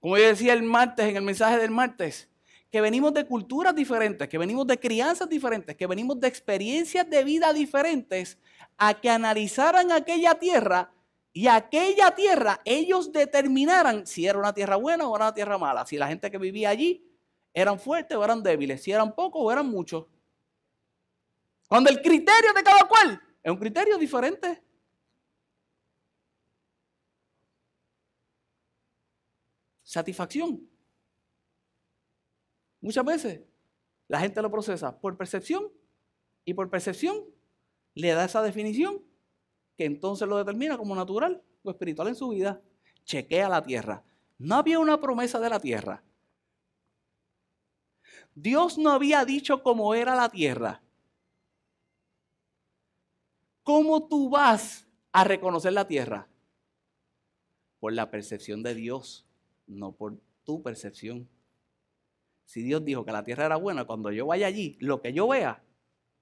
[0.00, 2.28] Como yo decía el martes, en el mensaje del martes,
[2.68, 7.22] que venimos de culturas diferentes, que venimos de crianzas diferentes, que venimos de experiencias de
[7.22, 8.36] vida diferentes,
[8.76, 10.92] a que analizaran aquella tierra
[11.32, 15.86] y aquella tierra ellos determinaran si era una tierra buena o era una tierra mala,
[15.86, 17.06] si la gente que vivía allí
[17.52, 20.06] eran fuertes o eran débiles, si eran pocos o eran muchos.
[21.68, 24.64] Cuando el criterio de cada cual es un criterio diferente.
[29.94, 30.68] satisfacción.
[32.80, 33.40] Muchas veces
[34.08, 35.72] la gente lo procesa por percepción
[36.44, 37.24] y por percepción
[37.94, 39.02] le da esa definición
[39.76, 42.60] que entonces lo determina como natural o espiritual en su vida.
[43.04, 44.04] Chequea la tierra.
[44.38, 46.02] No había una promesa de la tierra.
[48.34, 50.82] Dios no había dicho cómo era la tierra.
[53.64, 56.28] ¿Cómo tú vas a reconocer la tierra?
[57.80, 59.26] Por la percepción de Dios
[59.66, 61.28] no por tu percepción.
[62.44, 65.28] Si Dios dijo que la tierra era buena, cuando yo vaya allí, lo que yo
[65.28, 65.62] vea,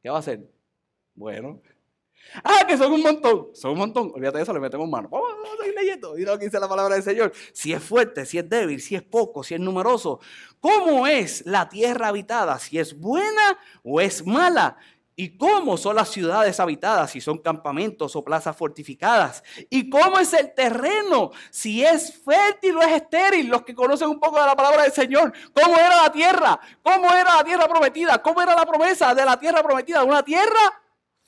[0.03, 0.49] ¿qué va a hacer?
[1.15, 1.61] Bueno.
[2.45, 3.49] Ah, que son un montón.
[3.53, 4.13] Son un montón.
[4.15, 5.09] Olvídate de eso, le metemos mano.
[5.09, 6.17] Vamos, a seguir leyendo.
[6.17, 7.33] Y lo que dice la palabra del Señor.
[7.53, 10.21] Si es fuerte, si es débil, si es poco, si es numeroso.
[10.61, 12.61] ¿Cómo es la tierra habitada?
[12.61, 14.79] Si es buena o es mala.
[15.15, 17.11] ¿Y cómo son las ciudades habitadas?
[17.11, 19.45] Si son campamentos o plazas fortificadas.
[19.69, 21.33] ¿Y cómo es el terreno?
[21.51, 23.49] Si es fértil o es estéril.
[23.49, 25.33] Los que conocen un poco de la palabra del Señor.
[25.53, 26.59] ¿Cómo era la tierra?
[26.83, 28.23] ¿Cómo era la tierra prometida?
[28.23, 30.03] ¿Cómo era la promesa de la tierra prometida?
[30.03, 30.83] Una tierra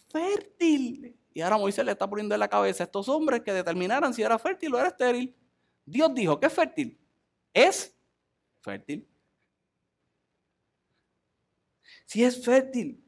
[0.09, 1.15] fértil.
[1.35, 4.23] Y ahora Moisés le está poniendo en la cabeza a estos hombres que determinaran si
[4.23, 5.37] era fértil o era estéril.
[5.85, 6.99] Dios dijo que es fértil.
[7.53, 7.95] Es
[8.63, 9.07] fértil.
[12.07, 13.05] Si es fértil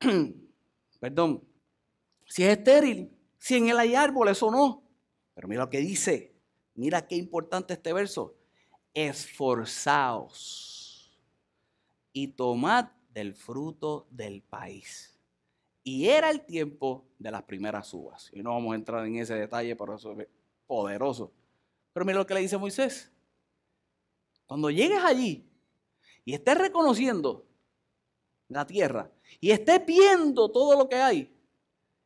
[1.00, 1.42] perdón,
[2.26, 4.82] si es estéril, si en él hay árboles o no.
[5.34, 6.34] Pero mira lo que dice,
[6.74, 8.34] mira qué importante este verso.
[8.94, 10.74] Esforzaos
[12.12, 15.18] y tomad del fruto del país.
[15.82, 18.30] Y era el tiempo de las primeras uvas.
[18.32, 20.28] Y no vamos a entrar en ese detalle, pero eso es
[20.66, 21.32] poderoso.
[21.92, 23.12] Pero mira lo que le dice Moisés.
[24.46, 25.46] Cuando llegues allí
[26.24, 27.46] y estés reconociendo
[28.54, 31.36] la tierra y estés viendo todo lo que hay,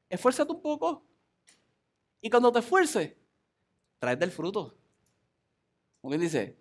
[0.09, 1.05] esfuérzate un poco.
[2.21, 3.15] Y cuando te esfuerces,
[3.99, 4.75] traes del fruto.
[6.01, 6.57] ¿Cómo dice?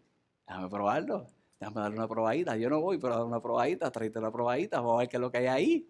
[0.48, 1.30] Déjame probarlo.
[1.60, 2.56] Déjame darle una probadita.
[2.58, 5.22] Yo no voy, pero dar una probadita, tráete una probadita, vamos a ver qué es
[5.22, 5.90] lo que hay ahí.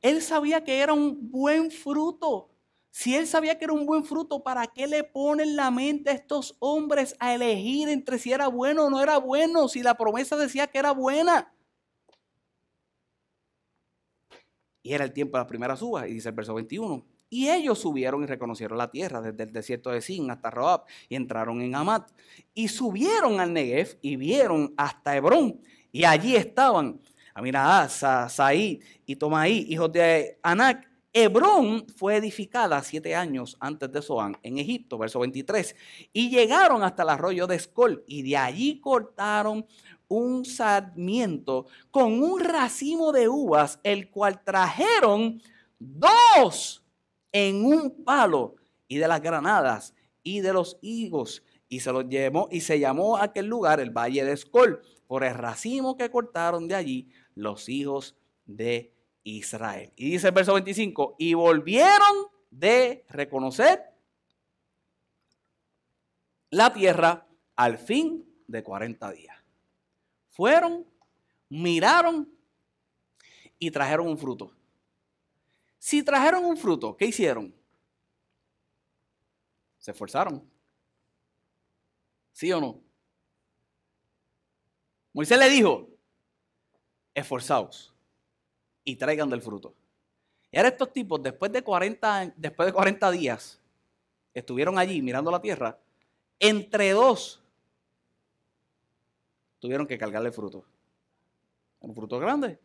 [0.00, 2.50] Él sabía que era un buen fruto.
[2.90, 6.14] Si él sabía que era un buen fruto, ¿para qué le ponen la mente a
[6.14, 9.68] estos hombres a elegir entre si era bueno o no era bueno?
[9.68, 11.53] Si la promesa decía que era buena.
[14.84, 17.04] Y era el tiempo de las primeras uvas, y dice el verso 21.
[17.30, 21.16] Y ellos subieron y reconocieron la tierra desde el desierto de Sin hasta Roab y
[21.16, 22.10] entraron en Amat.
[22.52, 25.60] Y subieron al Negev y vieron hasta Hebrón.
[25.90, 27.00] Y allí estaban
[27.34, 27.90] Aminadab,
[28.30, 30.88] Saí y Tomaí, hijos de Anac.
[31.16, 35.74] Hebrón fue edificada siete años antes de Zoán en Egipto, verso 23.
[36.12, 39.64] Y llegaron hasta el arroyo de Escol y de allí cortaron
[40.16, 45.40] un sarmiento con un racimo de uvas, el cual trajeron
[45.78, 46.84] dos
[47.32, 48.56] en un palo
[48.88, 53.16] y de las granadas y de los higos y se los llevó y se llamó
[53.16, 58.16] aquel lugar el valle de Escol por el racimo que cortaron de allí los hijos
[58.46, 58.92] de
[59.24, 59.92] Israel.
[59.96, 63.82] Y dice el verso 25, y volvieron de reconocer
[66.50, 69.43] la tierra al fin de 40 días.
[70.34, 70.84] Fueron,
[71.48, 72.28] miraron
[73.56, 74.52] y trajeron un fruto.
[75.78, 77.54] Si trajeron un fruto, ¿qué hicieron?
[79.78, 80.42] Se esforzaron.
[82.32, 82.80] ¿Sí o no?
[85.12, 85.88] Moisés le dijo,
[87.14, 87.94] esforzaos
[88.82, 89.72] y traigan del fruto.
[90.50, 93.60] Y ahora estos tipos, después de 40, después de 40 días,
[94.32, 95.78] estuvieron allí mirando la tierra,
[96.40, 97.43] entre dos
[99.64, 100.62] tuvieron que cargarle fruto.
[101.80, 102.60] Un fruto grande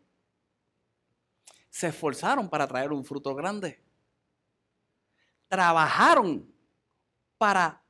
[1.69, 3.81] se esforzaron para traer un fruto grande.
[5.47, 6.53] Trabajaron
[7.37, 7.81] para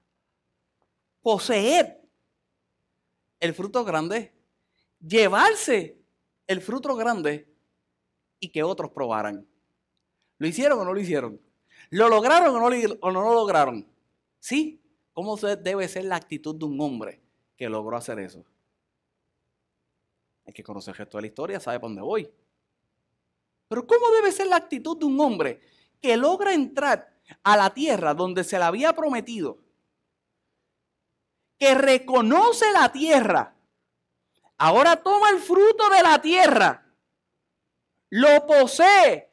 [1.24, 2.00] poseer
[3.40, 4.32] el fruto grande,
[5.00, 6.00] llevarse
[6.46, 7.52] el fruto grande
[8.40, 9.44] y que otros probaran.
[10.38, 11.42] ¿Lo hicieron o no lo hicieron?
[11.90, 12.68] ¿Lo lograron o no,
[13.02, 13.88] o no lo lograron?
[14.38, 14.80] ¿Sí?
[15.14, 17.24] ¿Cómo debe ser la actitud de un hombre
[17.58, 18.46] que logró hacer eso?
[20.50, 22.28] Hay que conocer el gesto de la historia, sabe por dónde voy.
[23.68, 25.62] Pero ¿cómo debe ser la actitud de un hombre
[26.02, 27.08] que logra entrar
[27.44, 29.60] a la tierra donde se le había prometido?
[31.60, 33.54] Que reconoce la tierra.
[34.58, 36.84] Ahora toma el fruto de la tierra.
[38.10, 39.30] Lo posee.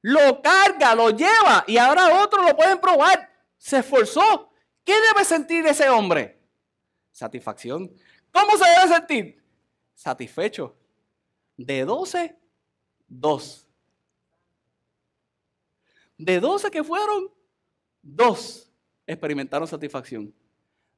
[0.00, 1.64] Lo carga, lo lleva.
[1.66, 3.30] Y ahora otros lo pueden probar.
[3.58, 4.50] Se esforzó.
[4.82, 6.40] ¿Qué debe sentir ese hombre?
[7.12, 7.94] Satisfacción.
[8.32, 9.43] ¿Cómo se debe sentir?
[9.94, 10.76] Satisfecho.
[11.56, 12.36] De 12,
[13.08, 13.68] 2.
[16.18, 17.32] De 12 que fueron,
[18.02, 18.70] dos
[19.06, 20.34] experimentaron satisfacción.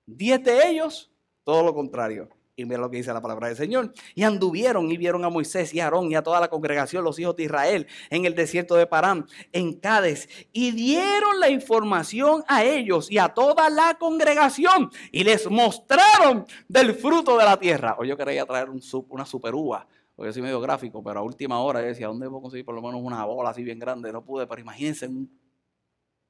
[0.04, 1.10] Diez de ellos,
[1.44, 2.28] todo lo contrario.
[2.58, 3.92] Y mira lo que dice la palabra del Señor.
[4.14, 7.18] Y anduvieron y vieron a Moisés y a Aarón y a toda la congregación, los
[7.18, 10.26] hijos de Israel, en el desierto de Parán, en Cádiz.
[10.52, 14.90] Y dieron la información a ellos y a toda la congregación.
[15.12, 17.94] Y les mostraron del fruto de la tierra.
[17.98, 18.80] O yo quería traer un,
[19.10, 19.86] una super uva
[20.16, 22.80] porque soy medio gráfico, pero a última hora yo decía, ¿dónde puedo conseguir por lo
[22.80, 24.10] menos una bola así bien grande?
[24.10, 25.30] No pude, pero imagínense un,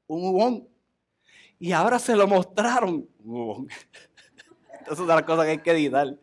[0.08, 0.68] un
[1.60, 3.08] Y ahora se lo mostraron.
[3.20, 4.15] Un Esa
[4.90, 6.18] es una cosa que hay que editar.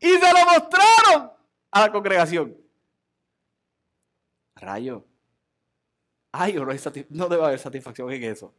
[0.00, 1.32] y se lo mostraron
[1.70, 2.56] a la congregación.
[4.56, 5.04] Rayo.
[6.30, 8.54] Ay, no, no debe haber satisfacción en eso.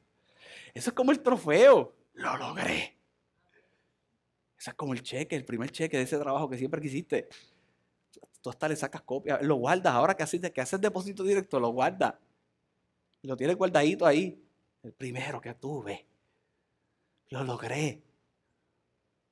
[0.74, 1.96] Eso es como el trofeo.
[2.14, 2.98] Lo logré.
[4.58, 7.28] Ese es como el cheque, el primer cheque de ese trabajo que siempre quisiste.
[8.42, 9.94] Tú hasta le sacas copia, lo guardas.
[9.94, 12.14] Ahora que haces, que haces depósito directo, lo guardas.
[13.22, 14.42] Lo tienes guardadito ahí.
[14.84, 16.06] El primero que tuve.
[17.34, 18.00] Lo logré.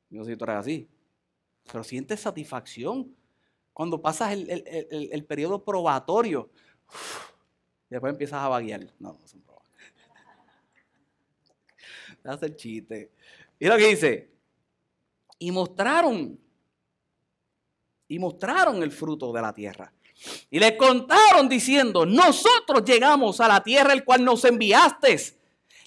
[0.10, 0.90] No sé si tú eres así.
[1.72, 3.16] Pero sientes satisfacción
[3.74, 6.50] cuando pasas el, periodo probatorio.
[7.90, 8.88] después empiezas a vaguear.
[8.98, 9.94] No, no son probatorios.
[12.24, 13.12] Hace el chiste.
[13.60, 14.32] Y lo que dice,
[15.38, 16.40] y mostraron,
[18.08, 19.94] y mostraron el fruto de la tierra.
[20.50, 25.41] Y le contaron diciendo, nosotros llegamos a la tierra el cual nos enviaste,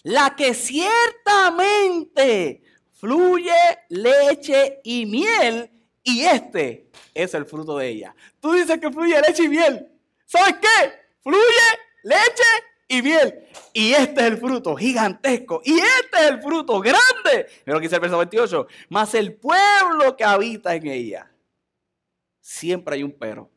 [0.05, 3.51] la que ciertamente fluye
[3.89, 5.69] leche y miel,
[6.03, 8.15] y este es el fruto de ella.
[8.39, 9.89] Tú dices que fluye leche y miel.
[10.27, 10.93] ¿Sabes qué?
[11.23, 11.41] Fluye
[12.03, 12.45] leche
[12.87, 13.47] y miel.
[13.73, 15.63] Y este es el fruto gigantesco.
[15.65, 17.49] Y este es el fruto grande.
[17.65, 18.67] Mira lo que dice el verso 28.
[18.91, 21.31] Mas el pueblo que habita en ella.
[22.41, 23.51] Siempre hay un pero.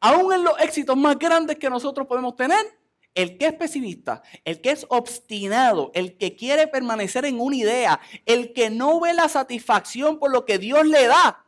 [0.00, 2.79] Aún en los éxitos más grandes que nosotros podemos tener,
[3.14, 8.00] el que es pesimista, el que es obstinado, el que quiere permanecer en una idea,
[8.26, 11.44] el que no ve la satisfacción por lo que Dios le da,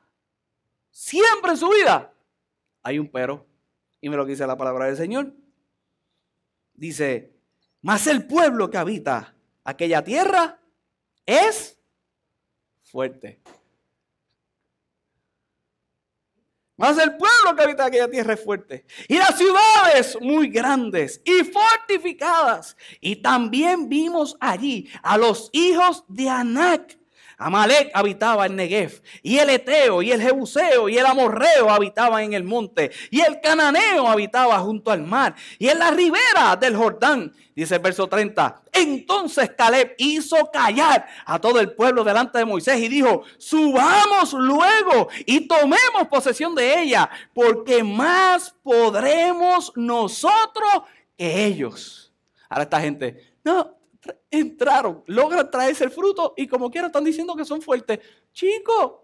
[0.91, 2.13] siempre en su vida,
[2.83, 3.47] hay un pero.
[4.01, 5.33] Y me lo dice la palabra del Señor.
[6.75, 7.33] Dice,
[7.81, 10.61] mas el pueblo que habita aquella tierra
[11.25, 11.79] es
[12.83, 13.41] fuerte.
[16.83, 18.85] Mas el pueblo que habita aquella tierra es fuerte.
[19.07, 22.77] Y las ciudades muy grandes y fortificadas.
[23.01, 26.99] Y también vimos allí a los hijos de Anac
[27.39, 32.33] Amalek habitaba en Negev, y el Eteo, y el Jebuseo, y el Amorreo habitaban en
[32.35, 37.33] el monte, y el Cananeo habitaba junto al mar, y en la ribera del Jordán,
[37.55, 38.63] dice el verso 30.
[38.73, 45.09] Entonces Caleb hizo callar a todo el pueblo delante de Moisés y dijo, subamos luego
[45.27, 50.83] y tomemos posesión de ella, porque más podremos nosotros
[51.17, 52.13] que ellos.
[52.49, 53.82] Ahora esta gente, no,
[54.31, 58.01] entraron, logran traerse el fruto y como quiera están diciendo que son fuertes.
[58.33, 59.01] Chicos,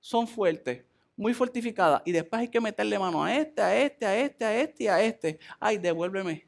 [0.00, 0.84] son fuertes,
[1.16, 2.02] muy fortificadas.
[2.04, 4.86] Y después hay que meterle mano a este, a este, a este, a este y
[4.88, 5.38] a este.
[5.58, 6.46] Ay, devuélveme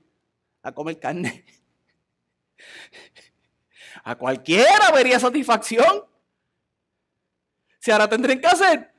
[0.63, 1.45] a comer carne.
[4.03, 6.05] A cualquiera vería satisfacción.
[7.79, 8.94] Si ahora tendrán que hacer,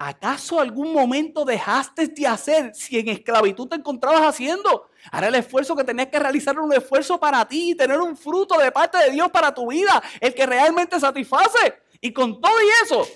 [0.00, 4.88] ¿acaso algún momento dejaste de hacer si en esclavitud te encontrabas haciendo?
[5.12, 8.16] Ahora el esfuerzo que tenías que realizar era un esfuerzo para ti y tener un
[8.16, 11.74] fruto de parte de Dios para tu vida, el que realmente satisface.
[12.00, 13.06] Y con todo y eso,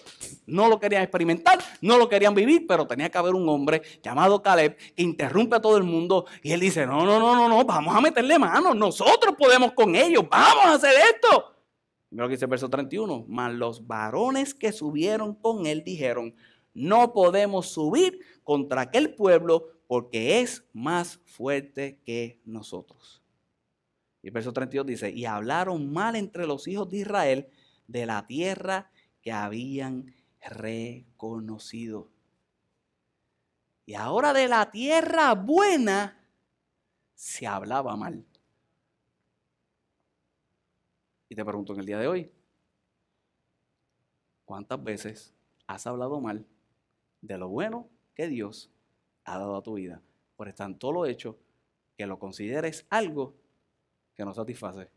[0.47, 4.43] no lo querían experimentar, no lo querían vivir, pero tenía que haber un hombre llamado
[4.43, 7.64] Caleb que interrumpe a todo el mundo y él dice, no, no, no, no, no,
[7.64, 11.55] vamos a meterle mano, nosotros podemos con ellos, vamos a hacer esto.
[12.11, 16.37] Mira lo que dice el verso 31, mas los varones que subieron con él dijeron,
[16.75, 23.22] no podemos subir contra aquel pueblo porque es más fuerte que nosotros.
[24.22, 27.49] Y verso 32 dice, y hablaron mal entre los hijos de Israel
[27.87, 28.91] de la tierra
[29.22, 32.11] que habían reconocido.
[33.87, 36.27] Y ahora de la tierra buena
[37.14, 38.25] se hablaba mal.
[41.29, 42.33] Y te pregunto en el día de hoy,
[44.45, 45.35] ¿cuántas veces
[45.66, 46.47] has hablado mal
[47.25, 48.70] de lo bueno que Dios
[49.25, 50.03] ha dado a tu vida.
[50.37, 51.39] Por todo lo hecho
[51.97, 53.35] que lo consideres algo
[54.14, 54.89] que no satisface.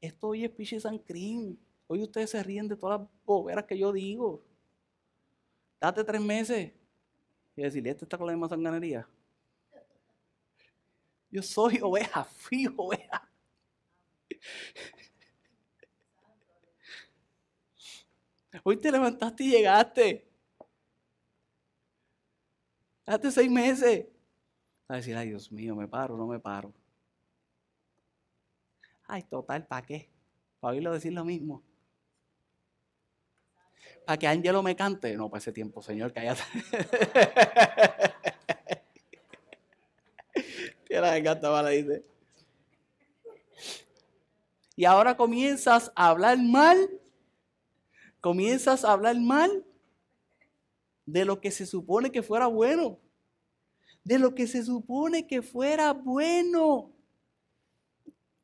[0.00, 1.58] Esto hoy es Piche San Crin.
[1.86, 4.42] Hoy ustedes se ríen de todas las boberas que yo digo.
[5.80, 6.72] Date tres meses
[7.56, 9.06] y decirle, este está con la misma sanganería.
[11.30, 13.28] Yo soy oveja, fui oveja.
[18.62, 20.28] Hoy te levantaste y llegaste.
[23.06, 24.06] Hace seis meses.
[24.88, 26.72] A decir, ay Dios mío, me paro, no me paro.
[29.06, 30.10] Ay, total, ¿para qué?
[30.60, 31.62] Para oírlo decir lo mismo.
[34.04, 35.14] Para que Ángelo me cante.
[35.16, 36.42] No, para ese tiempo, Señor, cállate.
[41.00, 42.04] la encanta, vale, dice.
[44.76, 46.97] Y ahora comienzas a hablar mal
[48.20, 49.64] comienzas a hablar mal
[51.06, 52.98] de lo que se supone que fuera bueno.
[54.04, 56.92] De lo que se supone que fuera bueno.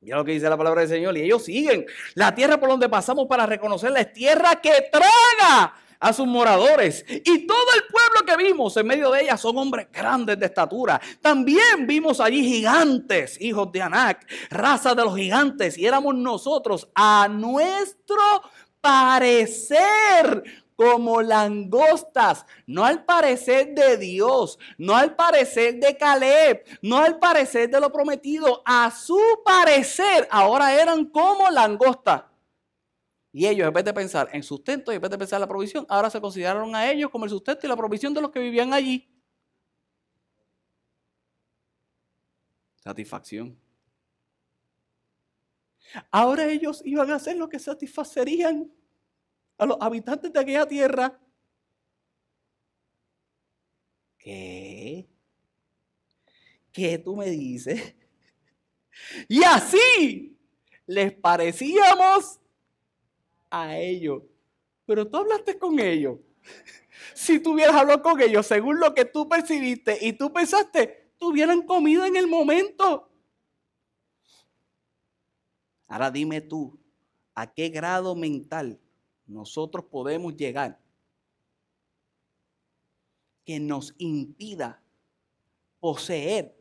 [0.01, 1.16] Mira lo que dice la palabra del Señor.
[1.16, 1.87] Y ellos siguen.
[2.14, 7.05] La tierra por donde pasamos para reconocerla es tierra que traga a sus moradores.
[7.09, 11.01] Y todo el pueblo que vimos en medio de ella son hombres grandes de estatura.
[11.22, 15.79] También vimos allí gigantes, hijos de Anac, raza de los gigantes.
[15.79, 18.20] Y éramos nosotros a nuestro
[18.85, 20.45] parecer
[20.76, 27.70] como langostas, no al parecer de Dios, no al parecer de Caleb, no al parecer
[27.70, 32.24] de lo prometido, a su parecer ahora eran como langostas.
[33.32, 35.49] Y ellos, en vez de pensar en sustento y en vez de pensar en la
[35.49, 38.39] provisión, ahora se consideraron a ellos como el sustento y la provisión de los que
[38.39, 39.09] vivían allí.
[42.76, 43.64] Satisfacción.
[46.11, 48.70] Ahora ellos iban a hacer lo que satisfacerían
[49.59, 51.20] a los habitantes de aquella tierra.
[54.18, 55.07] ¿Qué?
[56.72, 57.95] ¿Qué tú me dices?
[59.28, 60.37] Y así
[60.87, 62.41] les parecíamos
[63.51, 64.22] a ellos.
[64.87, 66.18] Pero tú hablaste con ellos.
[67.14, 71.30] Si tú hubieras hablado con ellos según lo que tú percibiste y tú pensaste, tú
[71.30, 73.11] hubieran comido en el momento.
[75.95, 76.76] Ahora dime tú,
[77.36, 78.80] ¿a qué grado mental
[79.28, 80.80] nosotros podemos llegar
[83.45, 84.82] que nos impida
[85.78, 86.61] poseer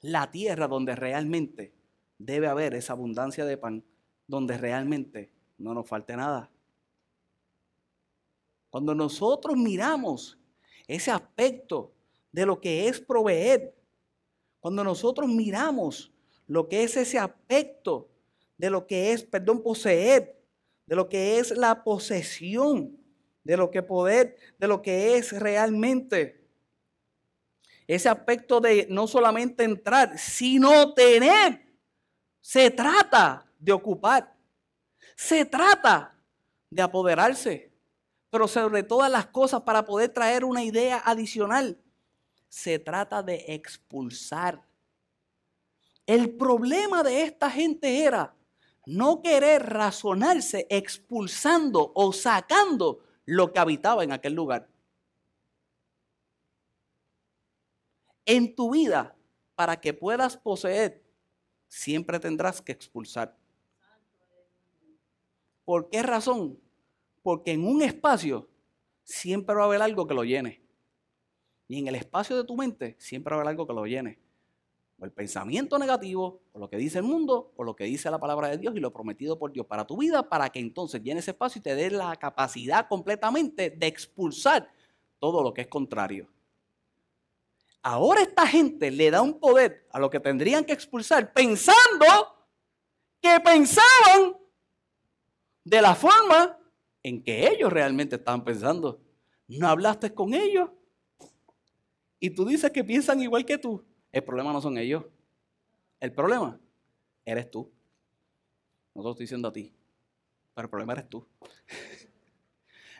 [0.00, 1.74] la tierra donde realmente
[2.16, 3.84] debe haber esa abundancia de pan,
[4.26, 6.50] donde realmente no nos falte nada.
[8.70, 10.38] Cuando nosotros miramos
[10.86, 11.92] ese aspecto
[12.32, 13.74] de lo que es proveer,
[14.58, 16.10] cuando nosotros miramos
[16.46, 18.08] lo que es ese aspecto
[18.60, 20.38] de lo que es, perdón, poseer,
[20.84, 22.94] de lo que es la posesión,
[23.42, 26.38] de lo que poder, de lo que es realmente
[27.86, 31.66] ese aspecto de no solamente entrar, sino tener.
[32.40, 34.36] Se trata de ocupar.
[35.16, 36.14] Se trata
[36.68, 37.72] de apoderarse.
[38.28, 41.80] Pero sobre todas las cosas, para poder traer una idea adicional,
[42.48, 44.62] se trata de expulsar.
[46.06, 48.34] El problema de esta gente era
[48.86, 54.68] no querer razonarse expulsando o sacando lo que habitaba en aquel lugar.
[58.24, 59.16] En tu vida,
[59.54, 61.02] para que puedas poseer,
[61.68, 63.36] siempre tendrás que expulsar.
[65.64, 66.58] ¿Por qué razón?
[67.22, 68.48] Porque en un espacio
[69.04, 70.62] siempre va a haber algo que lo llene.
[71.68, 74.18] Y en el espacio de tu mente siempre va a haber algo que lo llene.
[75.00, 78.20] O el pensamiento negativo, o lo que dice el mundo, o lo que dice la
[78.20, 81.20] palabra de Dios y lo prometido por Dios para tu vida, para que entonces llene
[81.20, 84.70] ese espacio y te dé la capacidad completamente de expulsar
[85.18, 86.28] todo lo que es contrario.
[87.82, 92.06] Ahora esta gente le da un poder a lo que tendrían que expulsar pensando
[93.22, 94.36] que pensaban
[95.64, 96.58] de la forma
[97.02, 99.00] en que ellos realmente estaban pensando.
[99.48, 100.70] No hablaste con ellos.
[102.18, 103.82] Y tú dices que piensan igual que tú.
[104.12, 105.04] El problema no son ellos.
[106.00, 106.58] El problema
[107.24, 107.70] eres tú.
[108.94, 109.72] No te lo estoy diciendo a ti.
[110.54, 111.26] Pero el problema eres tú.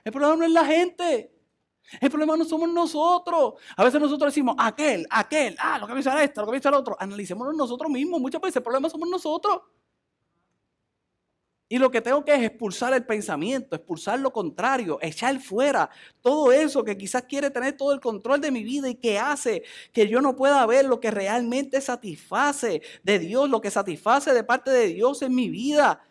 [0.02, 1.30] El problema no es la gente.
[2.00, 3.54] El problema no somos nosotros.
[3.76, 6.76] A veces nosotros decimos, aquel, aquel, ah, lo que piensa esto, lo que piensa el
[6.76, 6.96] otro.
[6.98, 8.20] Analicémonos nosotros mismos.
[8.20, 9.60] Muchas veces el problema somos nosotros.
[11.72, 15.88] Y lo que tengo que es expulsar el pensamiento, expulsar lo contrario, echar fuera
[16.20, 19.62] todo eso que quizás quiere tener todo el control de mi vida y que hace
[19.92, 24.42] que yo no pueda ver lo que realmente satisface de Dios, lo que satisface de
[24.42, 26.02] parte de Dios en mi vida.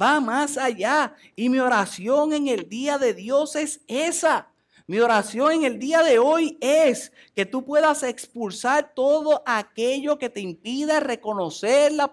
[0.00, 1.14] Va más allá.
[1.34, 4.49] Y mi oración en el día de Dios es esa.
[4.90, 10.28] Mi oración en el día de hoy es que tú puedas expulsar todo aquello que
[10.28, 12.10] te impida reconocer la,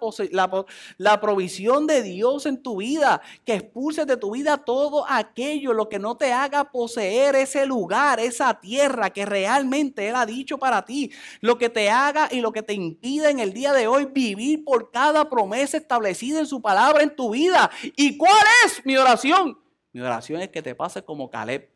[0.99, 3.19] la, provisión de Dios en tu vida.
[3.45, 8.19] Que expulses de tu vida todo aquello, lo que no te haga poseer ese lugar,
[8.19, 11.11] esa tierra que realmente Él ha dicho para ti.
[11.41, 14.63] Lo que te haga y lo que te impida en el día de hoy vivir
[14.63, 17.71] por cada promesa establecida en su palabra en tu vida.
[17.95, 19.57] ¿Y cuál es mi oración?
[19.93, 21.75] Mi oración es que te pase como Caleb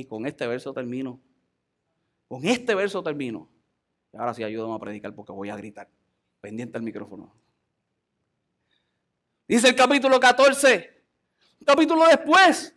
[0.00, 1.20] y con este verso termino.
[2.26, 3.48] Con este verso termino.
[4.12, 5.88] Y ahora sí ayúdame a predicar porque voy a gritar.
[6.40, 7.34] Pendiente al micrófono.
[9.46, 11.04] Dice el capítulo 14.
[11.60, 12.74] Un capítulo después.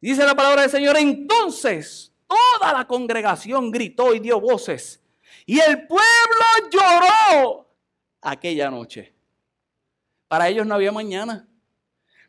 [0.00, 0.96] Dice la palabra del Señor.
[0.96, 5.02] Entonces toda la congregación gritó y dio voces.
[5.44, 7.68] Y el pueblo lloró
[8.20, 9.14] aquella noche.
[10.28, 11.48] Para ellos no había mañana.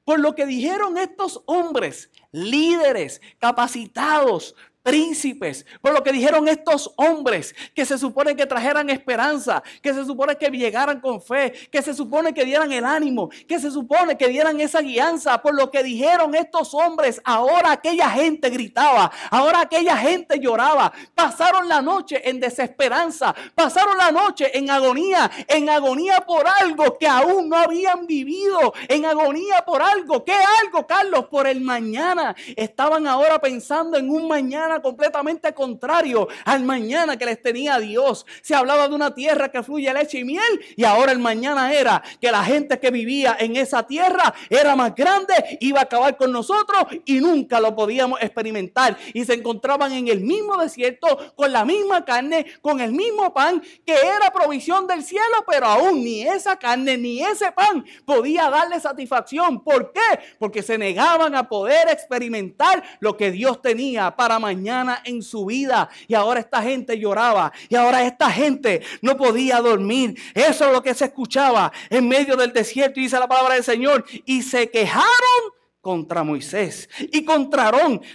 [0.08, 4.56] Por lo que dijeron estos hombres, líderes, capacitados,
[4.88, 10.06] príncipes, por lo que dijeron estos hombres que se supone que trajeran esperanza, que se
[10.06, 14.18] supone que llegaran con fe, que se supone que dieran el ánimo, que se supone
[14.18, 19.60] que dieran esa guianza, por lo que dijeron estos hombres, ahora aquella gente gritaba, ahora
[19.60, 26.22] aquella gente lloraba, pasaron la noche en desesperanza, pasaron la noche en agonía, en agonía
[26.26, 31.26] por algo que aún no habían vivido, en agonía por algo, ¿qué algo, Carlos?
[31.26, 37.42] Por el mañana, estaban ahora pensando en un mañana completamente contrario al mañana que les
[37.42, 38.26] tenía Dios.
[38.42, 42.04] Se hablaba de una tierra que fluye leche y miel y ahora el mañana era
[42.22, 46.32] que la gente que vivía en esa tierra era más grande, iba a acabar con
[46.32, 48.98] nosotros y nunca lo podíamos experimentar.
[49.14, 53.62] Y se encontraban en el mismo desierto con la misma carne, con el mismo pan
[53.86, 58.80] que era provisión del cielo, pero aún ni esa carne ni ese pan podía darle
[58.80, 59.64] satisfacción.
[59.64, 60.20] ¿Por qué?
[60.40, 64.67] Porque se negaban a poder experimentar lo que Dios tenía para mañana
[65.06, 65.90] en su vida.
[66.08, 67.52] Y ahora esta gente lloraba.
[67.70, 70.20] Y ahora esta gente no podía dormir.
[70.34, 73.00] Eso es lo que se escuchaba en medio del desierto.
[73.00, 74.06] Y dice la palabra del Señor.
[74.26, 77.72] Y se quejaron contra Moisés y contra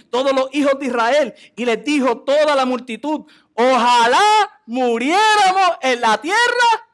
[0.09, 1.33] todos los hijos de Israel.
[1.55, 3.21] Y les dijo toda la multitud,
[3.55, 6.87] ojalá muriéramos en la tierra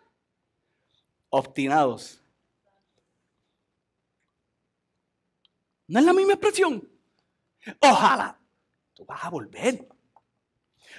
[1.29, 2.23] obstinados.
[5.87, 6.87] ¿No es la misma expresión?
[7.81, 8.38] Ojalá
[9.05, 9.87] vas a volver.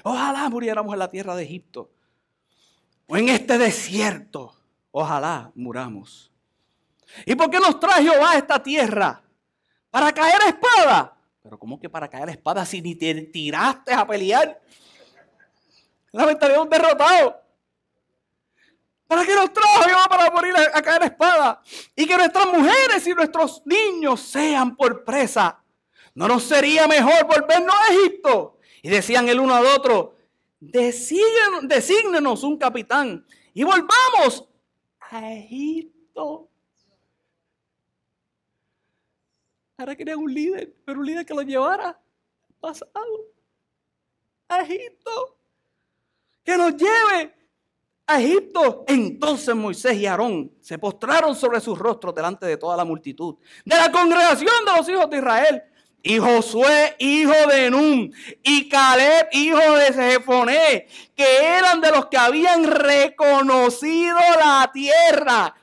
[0.02, 1.90] Ojalá muriéramos en la tierra de Egipto.
[3.06, 4.54] O en este desierto.
[4.90, 6.32] Ojalá muramos.
[7.26, 9.22] ¿Y por qué nos trae Jehová a esta tierra?
[9.90, 11.16] ¿Para caer a espada?
[11.42, 14.60] Pero ¿cómo que para caer a espada si ni te tiraste a pelear?
[16.12, 17.40] La mentalidad de un derrotado.
[19.06, 21.62] ¿Para qué nos trajo Jehová para morir a, a caer a espada?
[21.96, 25.59] Y que nuestras mujeres y nuestros niños sean por presa.
[26.14, 28.58] ¿No nos sería mejor volvernos a Egipto?
[28.82, 30.16] Y decían el uno al otro,
[30.60, 34.48] desígnenos un capitán y volvamos
[35.00, 36.48] a Egipto.
[39.76, 41.98] Ahora querían un líder, pero un líder que lo llevara
[42.60, 43.26] pasado
[44.48, 45.38] a Egipto.
[46.44, 47.34] Que nos lleve
[48.06, 48.84] a Egipto.
[48.88, 53.76] Entonces Moisés y Aarón se postraron sobre sus rostros delante de toda la multitud, de
[53.76, 55.62] la congregación de los hijos de Israel.
[56.02, 62.16] Y Josué, hijo de Nun, y Caleb, hijo de Jefoné, que eran de los que
[62.16, 65.54] habían reconocido la tierra.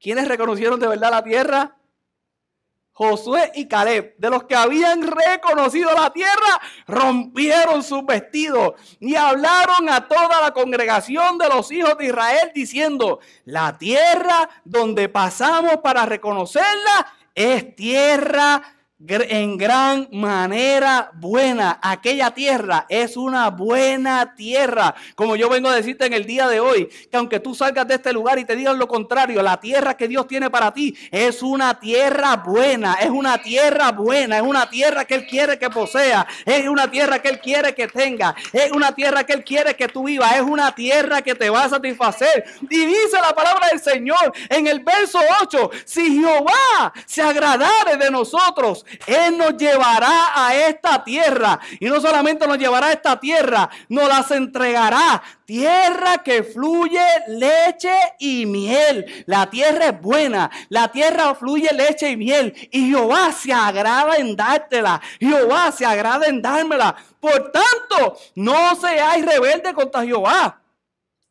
[0.00, 1.76] ¿Quiénes reconocieron de verdad la tierra?
[2.94, 9.88] Josué y Caleb, de los que habían reconocido la tierra, rompieron sus vestidos y hablaron
[9.88, 16.04] a toda la congregación de los hijos de Israel diciendo, la tierra donde pasamos para
[16.04, 18.62] reconocerla es tierra
[19.08, 21.78] en gran manera buena.
[21.82, 24.94] Aquella tierra es una buena tierra.
[25.14, 27.94] Como yo vengo a decirte en el día de hoy, que aunque tú salgas de
[27.94, 31.42] este lugar y te digan lo contrario, la tierra que Dios tiene para ti es
[31.42, 36.26] una tierra buena, es una tierra buena, es una tierra que Él quiere que posea,
[36.44, 39.88] es una tierra que Él quiere que tenga, es una tierra que Él quiere que
[39.88, 42.44] tú vivas, es una tierra que te va a satisfacer.
[42.70, 48.10] Y dice la palabra del Señor en el verso 8, si Jehová se agradare de
[48.10, 51.60] nosotros, él nos llevará a esta tierra.
[51.80, 55.22] Y no solamente nos llevará a esta tierra, nos las entregará.
[55.44, 59.24] Tierra que fluye leche y miel.
[59.26, 60.50] La tierra es buena.
[60.68, 62.54] La tierra fluye leche y miel.
[62.70, 65.00] Y Jehová se agrada en dártela.
[65.20, 66.96] Jehová se agrada en dármela.
[67.20, 70.58] Por tanto, no seáis rebeldes contra Jehová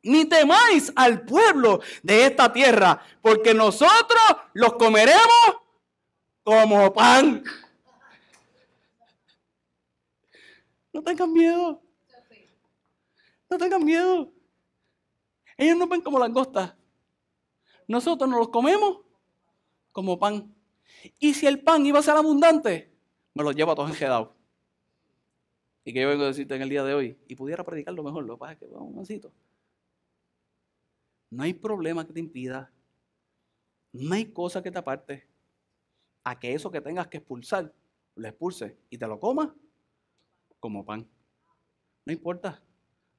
[0.03, 4.22] ni temáis al pueblo de esta tierra, porque nosotros
[4.53, 5.61] los comeremos
[6.44, 7.44] como pan.
[10.94, 11.82] No tengan miedo.
[13.50, 14.32] No tengan miedo.
[15.58, 16.74] Ellos nos ven como langostas.
[17.88, 19.00] Nosotros nos los comemos
[19.92, 20.54] como pan.
[21.20, 22.92] Y si el pan iba a ser abundante,
[23.34, 24.30] me lo llevo a todos enjedados.
[25.84, 28.24] Y que yo vengo a decirte en el día de hoy, y pudiera predicarlo mejor,
[28.24, 29.34] lo que pasa es que vamos un
[31.32, 32.72] No hay problema que te impida.
[33.94, 35.31] No hay cosa que te aparte.
[36.24, 37.74] A que eso que tengas que expulsar,
[38.15, 39.49] lo expulse y te lo comas
[40.59, 41.07] como pan.
[42.05, 42.61] No importa,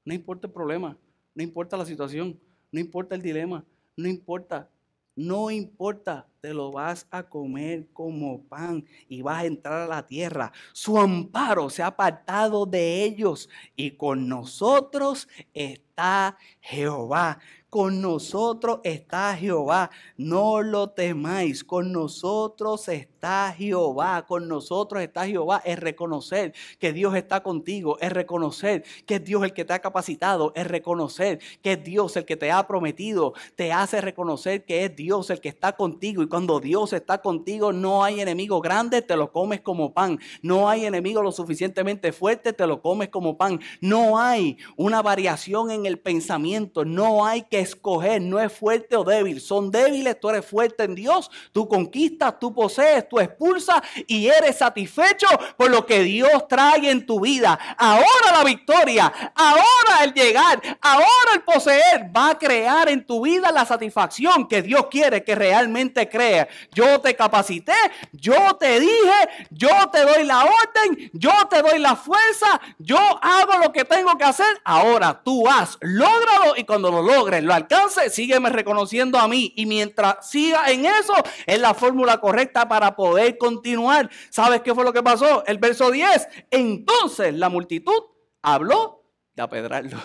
[0.05, 0.97] no importa el problema,
[1.35, 2.39] no importa la situación,
[2.71, 4.69] no importa el dilema, no importa,
[5.15, 10.07] no importa, te lo vas a comer como pan y vas a entrar a la
[10.07, 10.51] tierra.
[10.73, 17.39] Su amparo se ha apartado de ellos y con nosotros está Jehová
[17.73, 25.59] con nosotros está Jehová, no lo temáis, con nosotros está Jehová, con nosotros está Jehová,
[25.65, 29.79] es reconocer que Dios está contigo, es reconocer que es Dios el que te ha
[29.79, 34.85] capacitado, es reconocer que es Dios el que te ha prometido, te hace reconocer que
[34.85, 36.21] es Dios el que está contigo.
[36.21, 40.69] Y cuando Dios está contigo no hay enemigo grande, te lo comes como pan, no
[40.69, 45.87] hay enemigo lo suficientemente fuerte, te lo comes como pan, no hay una variación en
[45.87, 50.45] el pensamiento, no hay que escoger, no es fuerte o débil, son débiles, tú eres
[50.45, 56.03] fuerte en Dios, tú conquistas, tú posees, tú expulsas y eres satisfecho por lo que
[56.03, 57.57] Dios trae en tu vida.
[57.77, 63.51] Ahora la victoria, ahora el llegar, ahora el poseer va a crear en tu vida
[63.51, 66.47] la satisfacción que Dios quiere que realmente crea.
[66.73, 67.73] Yo te capacité,
[68.11, 73.57] yo te dije, yo te doy la orden, yo te doy la fuerza, yo hago
[73.63, 74.61] lo que tengo que hacer.
[74.63, 79.53] Ahora tú haz, lógralo y cuando lo logres, lo alcance, sígueme reconociendo a mí.
[79.55, 81.13] Y mientras siga en eso,
[81.45, 84.09] es la fórmula correcta para poder continuar.
[84.29, 85.45] ¿Sabes qué fue lo que pasó?
[85.45, 86.27] El verso 10.
[86.51, 88.01] Entonces la multitud
[88.41, 89.03] habló
[89.35, 89.97] de apedrarlo.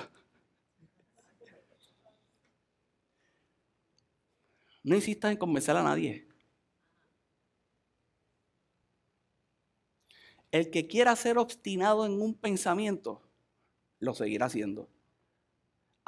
[4.82, 6.26] No insistas en convencer a nadie.
[10.51, 13.22] El que quiera ser obstinado en un pensamiento,
[13.99, 14.88] lo seguirá haciendo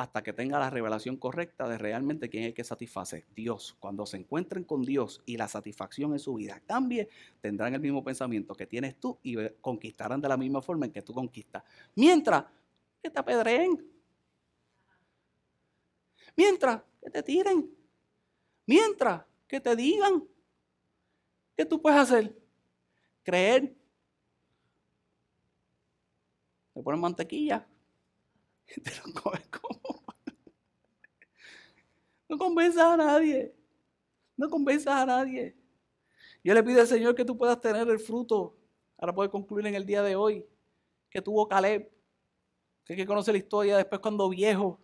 [0.00, 3.26] hasta que tenga la revelación correcta de realmente quién es el que satisface.
[3.34, 3.76] Dios.
[3.78, 7.08] Cuando se encuentren con Dios y la satisfacción en su vida cambie,
[7.40, 11.02] tendrán el mismo pensamiento que tienes tú y conquistarán de la misma forma en que
[11.02, 11.62] tú conquistas.
[11.94, 12.44] Mientras,
[13.02, 13.86] que te apedreen.
[16.34, 17.70] Mientras que te tiren.
[18.66, 20.26] Mientras que te digan.
[21.54, 22.34] ¿Qué tú puedes hacer?
[23.22, 23.76] Creer.
[26.72, 27.66] Te ponen mantequilla.
[28.82, 29.79] Te lo comes como.
[32.30, 33.52] No convenzas a nadie.
[34.36, 35.56] No convenzas a nadie.
[36.44, 38.56] Yo le pido al Señor que tú puedas tener el fruto.
[38.96, 40.46] Ahora puedo concluir en el día de hoy.
[41.10, 41.90] Que tuvo Caleb.
[42.84, 44.78] Que hay que conocer la historia después cuando viejo.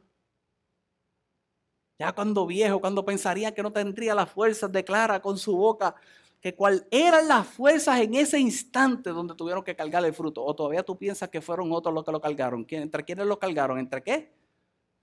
[2.00, 5.94] Ya cuando viejo, cuando pensaría que no tendría las fuerzas, declara con su boca
[6.40, 10.44] que cuál eran las fuerzas en ese instante donde tuvieron que cargar el fruto.
[10.44, 12.66] O todavía tú piensas que fueron otros los que lo cargaron.
[12.68, 13.78] ¿Entre quiénes lo cargaron?
[13.78, 14.32] ¿Entre qué?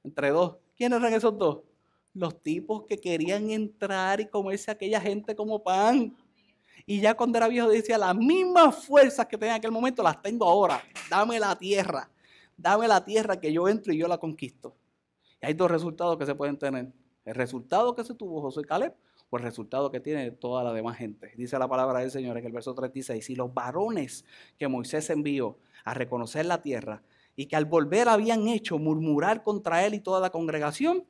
[0.03, 0.57] Entre dos.
[0.75, 1.59] ¿Quiénes eran esos dos?
[2.13, 6.15] Los tipos que querían entrar y comerse a aquella gente como pan.
[6.85, 10.21] Y ya cuando era viejo decía, las mismas fuerzas que tenía en aquel momento las
[10.21, 10.81] tengo ahora.
[11.09, 12.09] Dame la tierra.
[12.57, 14.75] Dame la tierra que yo entro y yo la conquisto.
[15.41, 16.91] Y hay dos resultados que se pueden tener.
[17.25, 18.93] El resultado que se tuvo José Caleb
[19.29, 21.31] o el resultado que tiene toda la demás gente.
[21.35, 24.25] Dice la palabra del Señor en el verso 36, y los varones
[24.59, 27.01] que Moisés envió a reconocer la tierra
[27.35, 31.05] y que al volver habían hecho murmurar contra él y toda la congregación,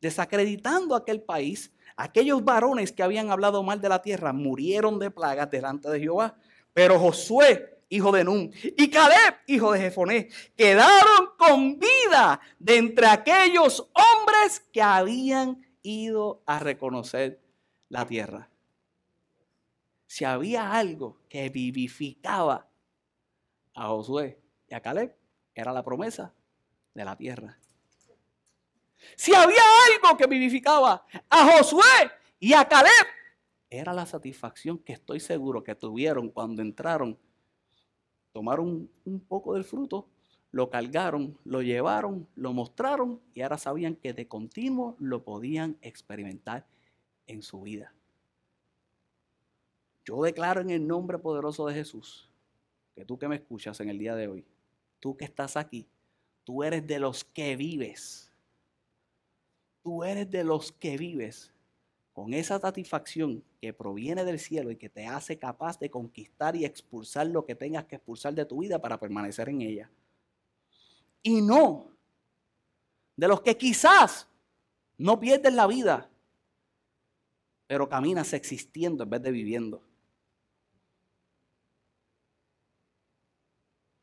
[0.00, 5.50] desacreditando aquel país, aquellos varones que habían hablado mal de la tierra murieron de plagas
[5.50, 6.36] delante de Jehová.
[6.72, 13.06] Pero Josué, hijo de Nun, y Caleb, hijo de Jefoné, quedaron con vida de entre
[13.06, 17.40] aquellos hombres que habían ido a reconocer
[17.88, 18.50] la tierra.
[20.06, 22.68] Si había algo que vivificaba
[23.74, 25.14] a Josué y a Caleb,
[25.54, 26.32] era la promesa
[26.94, 27.58] de la tierra.
[29.14, 33.06] Si había algo que vivificaba a Josué y a Caleb,
[33.70, 37.18] era la satisfacción que estoy seguro que tuvieron cuando entraron,
[38.32, 40.08] tomaron un poco del fruto,
[40.52, 46.66] lo cargaron, lo llevaron, lo mostraron y ahora sabían que de continuo lo podían experimentar
[47.26, 47.92] en su vida.
[50.04, 52.30] Yo declaro en el nombre poderoso de Jesús
[52.94, 54.44] que tú que me escuchas en el día de hoy,
[55.00, 55.86] tú que estás aquí,
[56.44, 58.25] tú eres de los que vives
[59.86, 61.54] tú eres de los que vives
[62.12, 66.64] con esa satisfacción que proviene del cielo y que te hace capaz de conquistar y
[66.64, 69.88] expulsar lo que tengas que expulsar de tu vida para permanecer en ella.
[71.22, 71.92] Y no
[73.14, 74.26] de los que quizás
[74.98, 76.10] no pierden la vida,
[77.68, 79.82] pero caminas existiendo en vez de viviendo.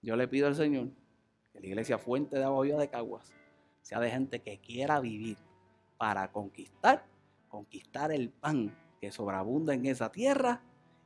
[0.01, 0.87] Yo le pido al Señor
[1.51, 3.33] que la iglesia Fuente de Agua de Caguas
[3.81, 5.35] sea de gente que quiera vivir
[6.03, 7.05] para conquistar,
[7.47, 10.59] conquistar el pan que sobreabunda en esa tierra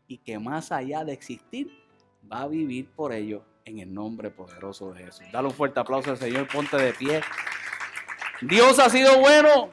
[0.07, 1.71] y que más allá de existir,
[2.31, 5.27] va a vivir por ello en el nombre poderoso de Jesús.
[5.31, 7.21] Dale un fuerte aplauso al Señor, ponte de pie.
[8.41, 9.69] Dios ha sido bueno.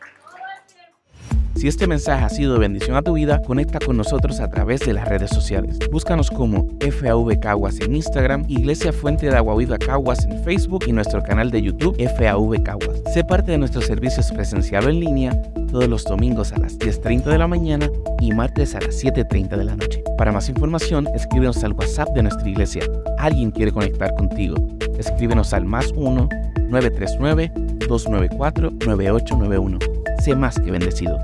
[1.57, 4.80] Si este mensaje ha sido de bendición a tu vida, conecta con nosotros a través
[4.80, 5.78] de las redes sociales.
[5.90, 10.92] Búscanos como FAV Caguas en Instagram, Iglesia Fuente de Agua Viva Caguas en Facebook y
[10.92, 13.00] nuestro canal de YouTube FAV Caguas.
[13.12, 17.24] Sé parte de nuestros servicios presencial o en línea todos los domingos a las 10.30
[17.24, 17.88] de la mañana
[18.20, 20.02] y martes a las 7.30 de la noche.
[20.18, 22.82] Para más información, escríbenos al WhatsApp de nuestra iglesia.
[23.18, 24.57] Alguien quiere conectar contigo.
[24.98, 26.28] Escríbenos al más 1
[26.68, 27.52] 939
[27.88, 29.78] 294 9891.
[30.22, 31.18] Sé más que bendecido.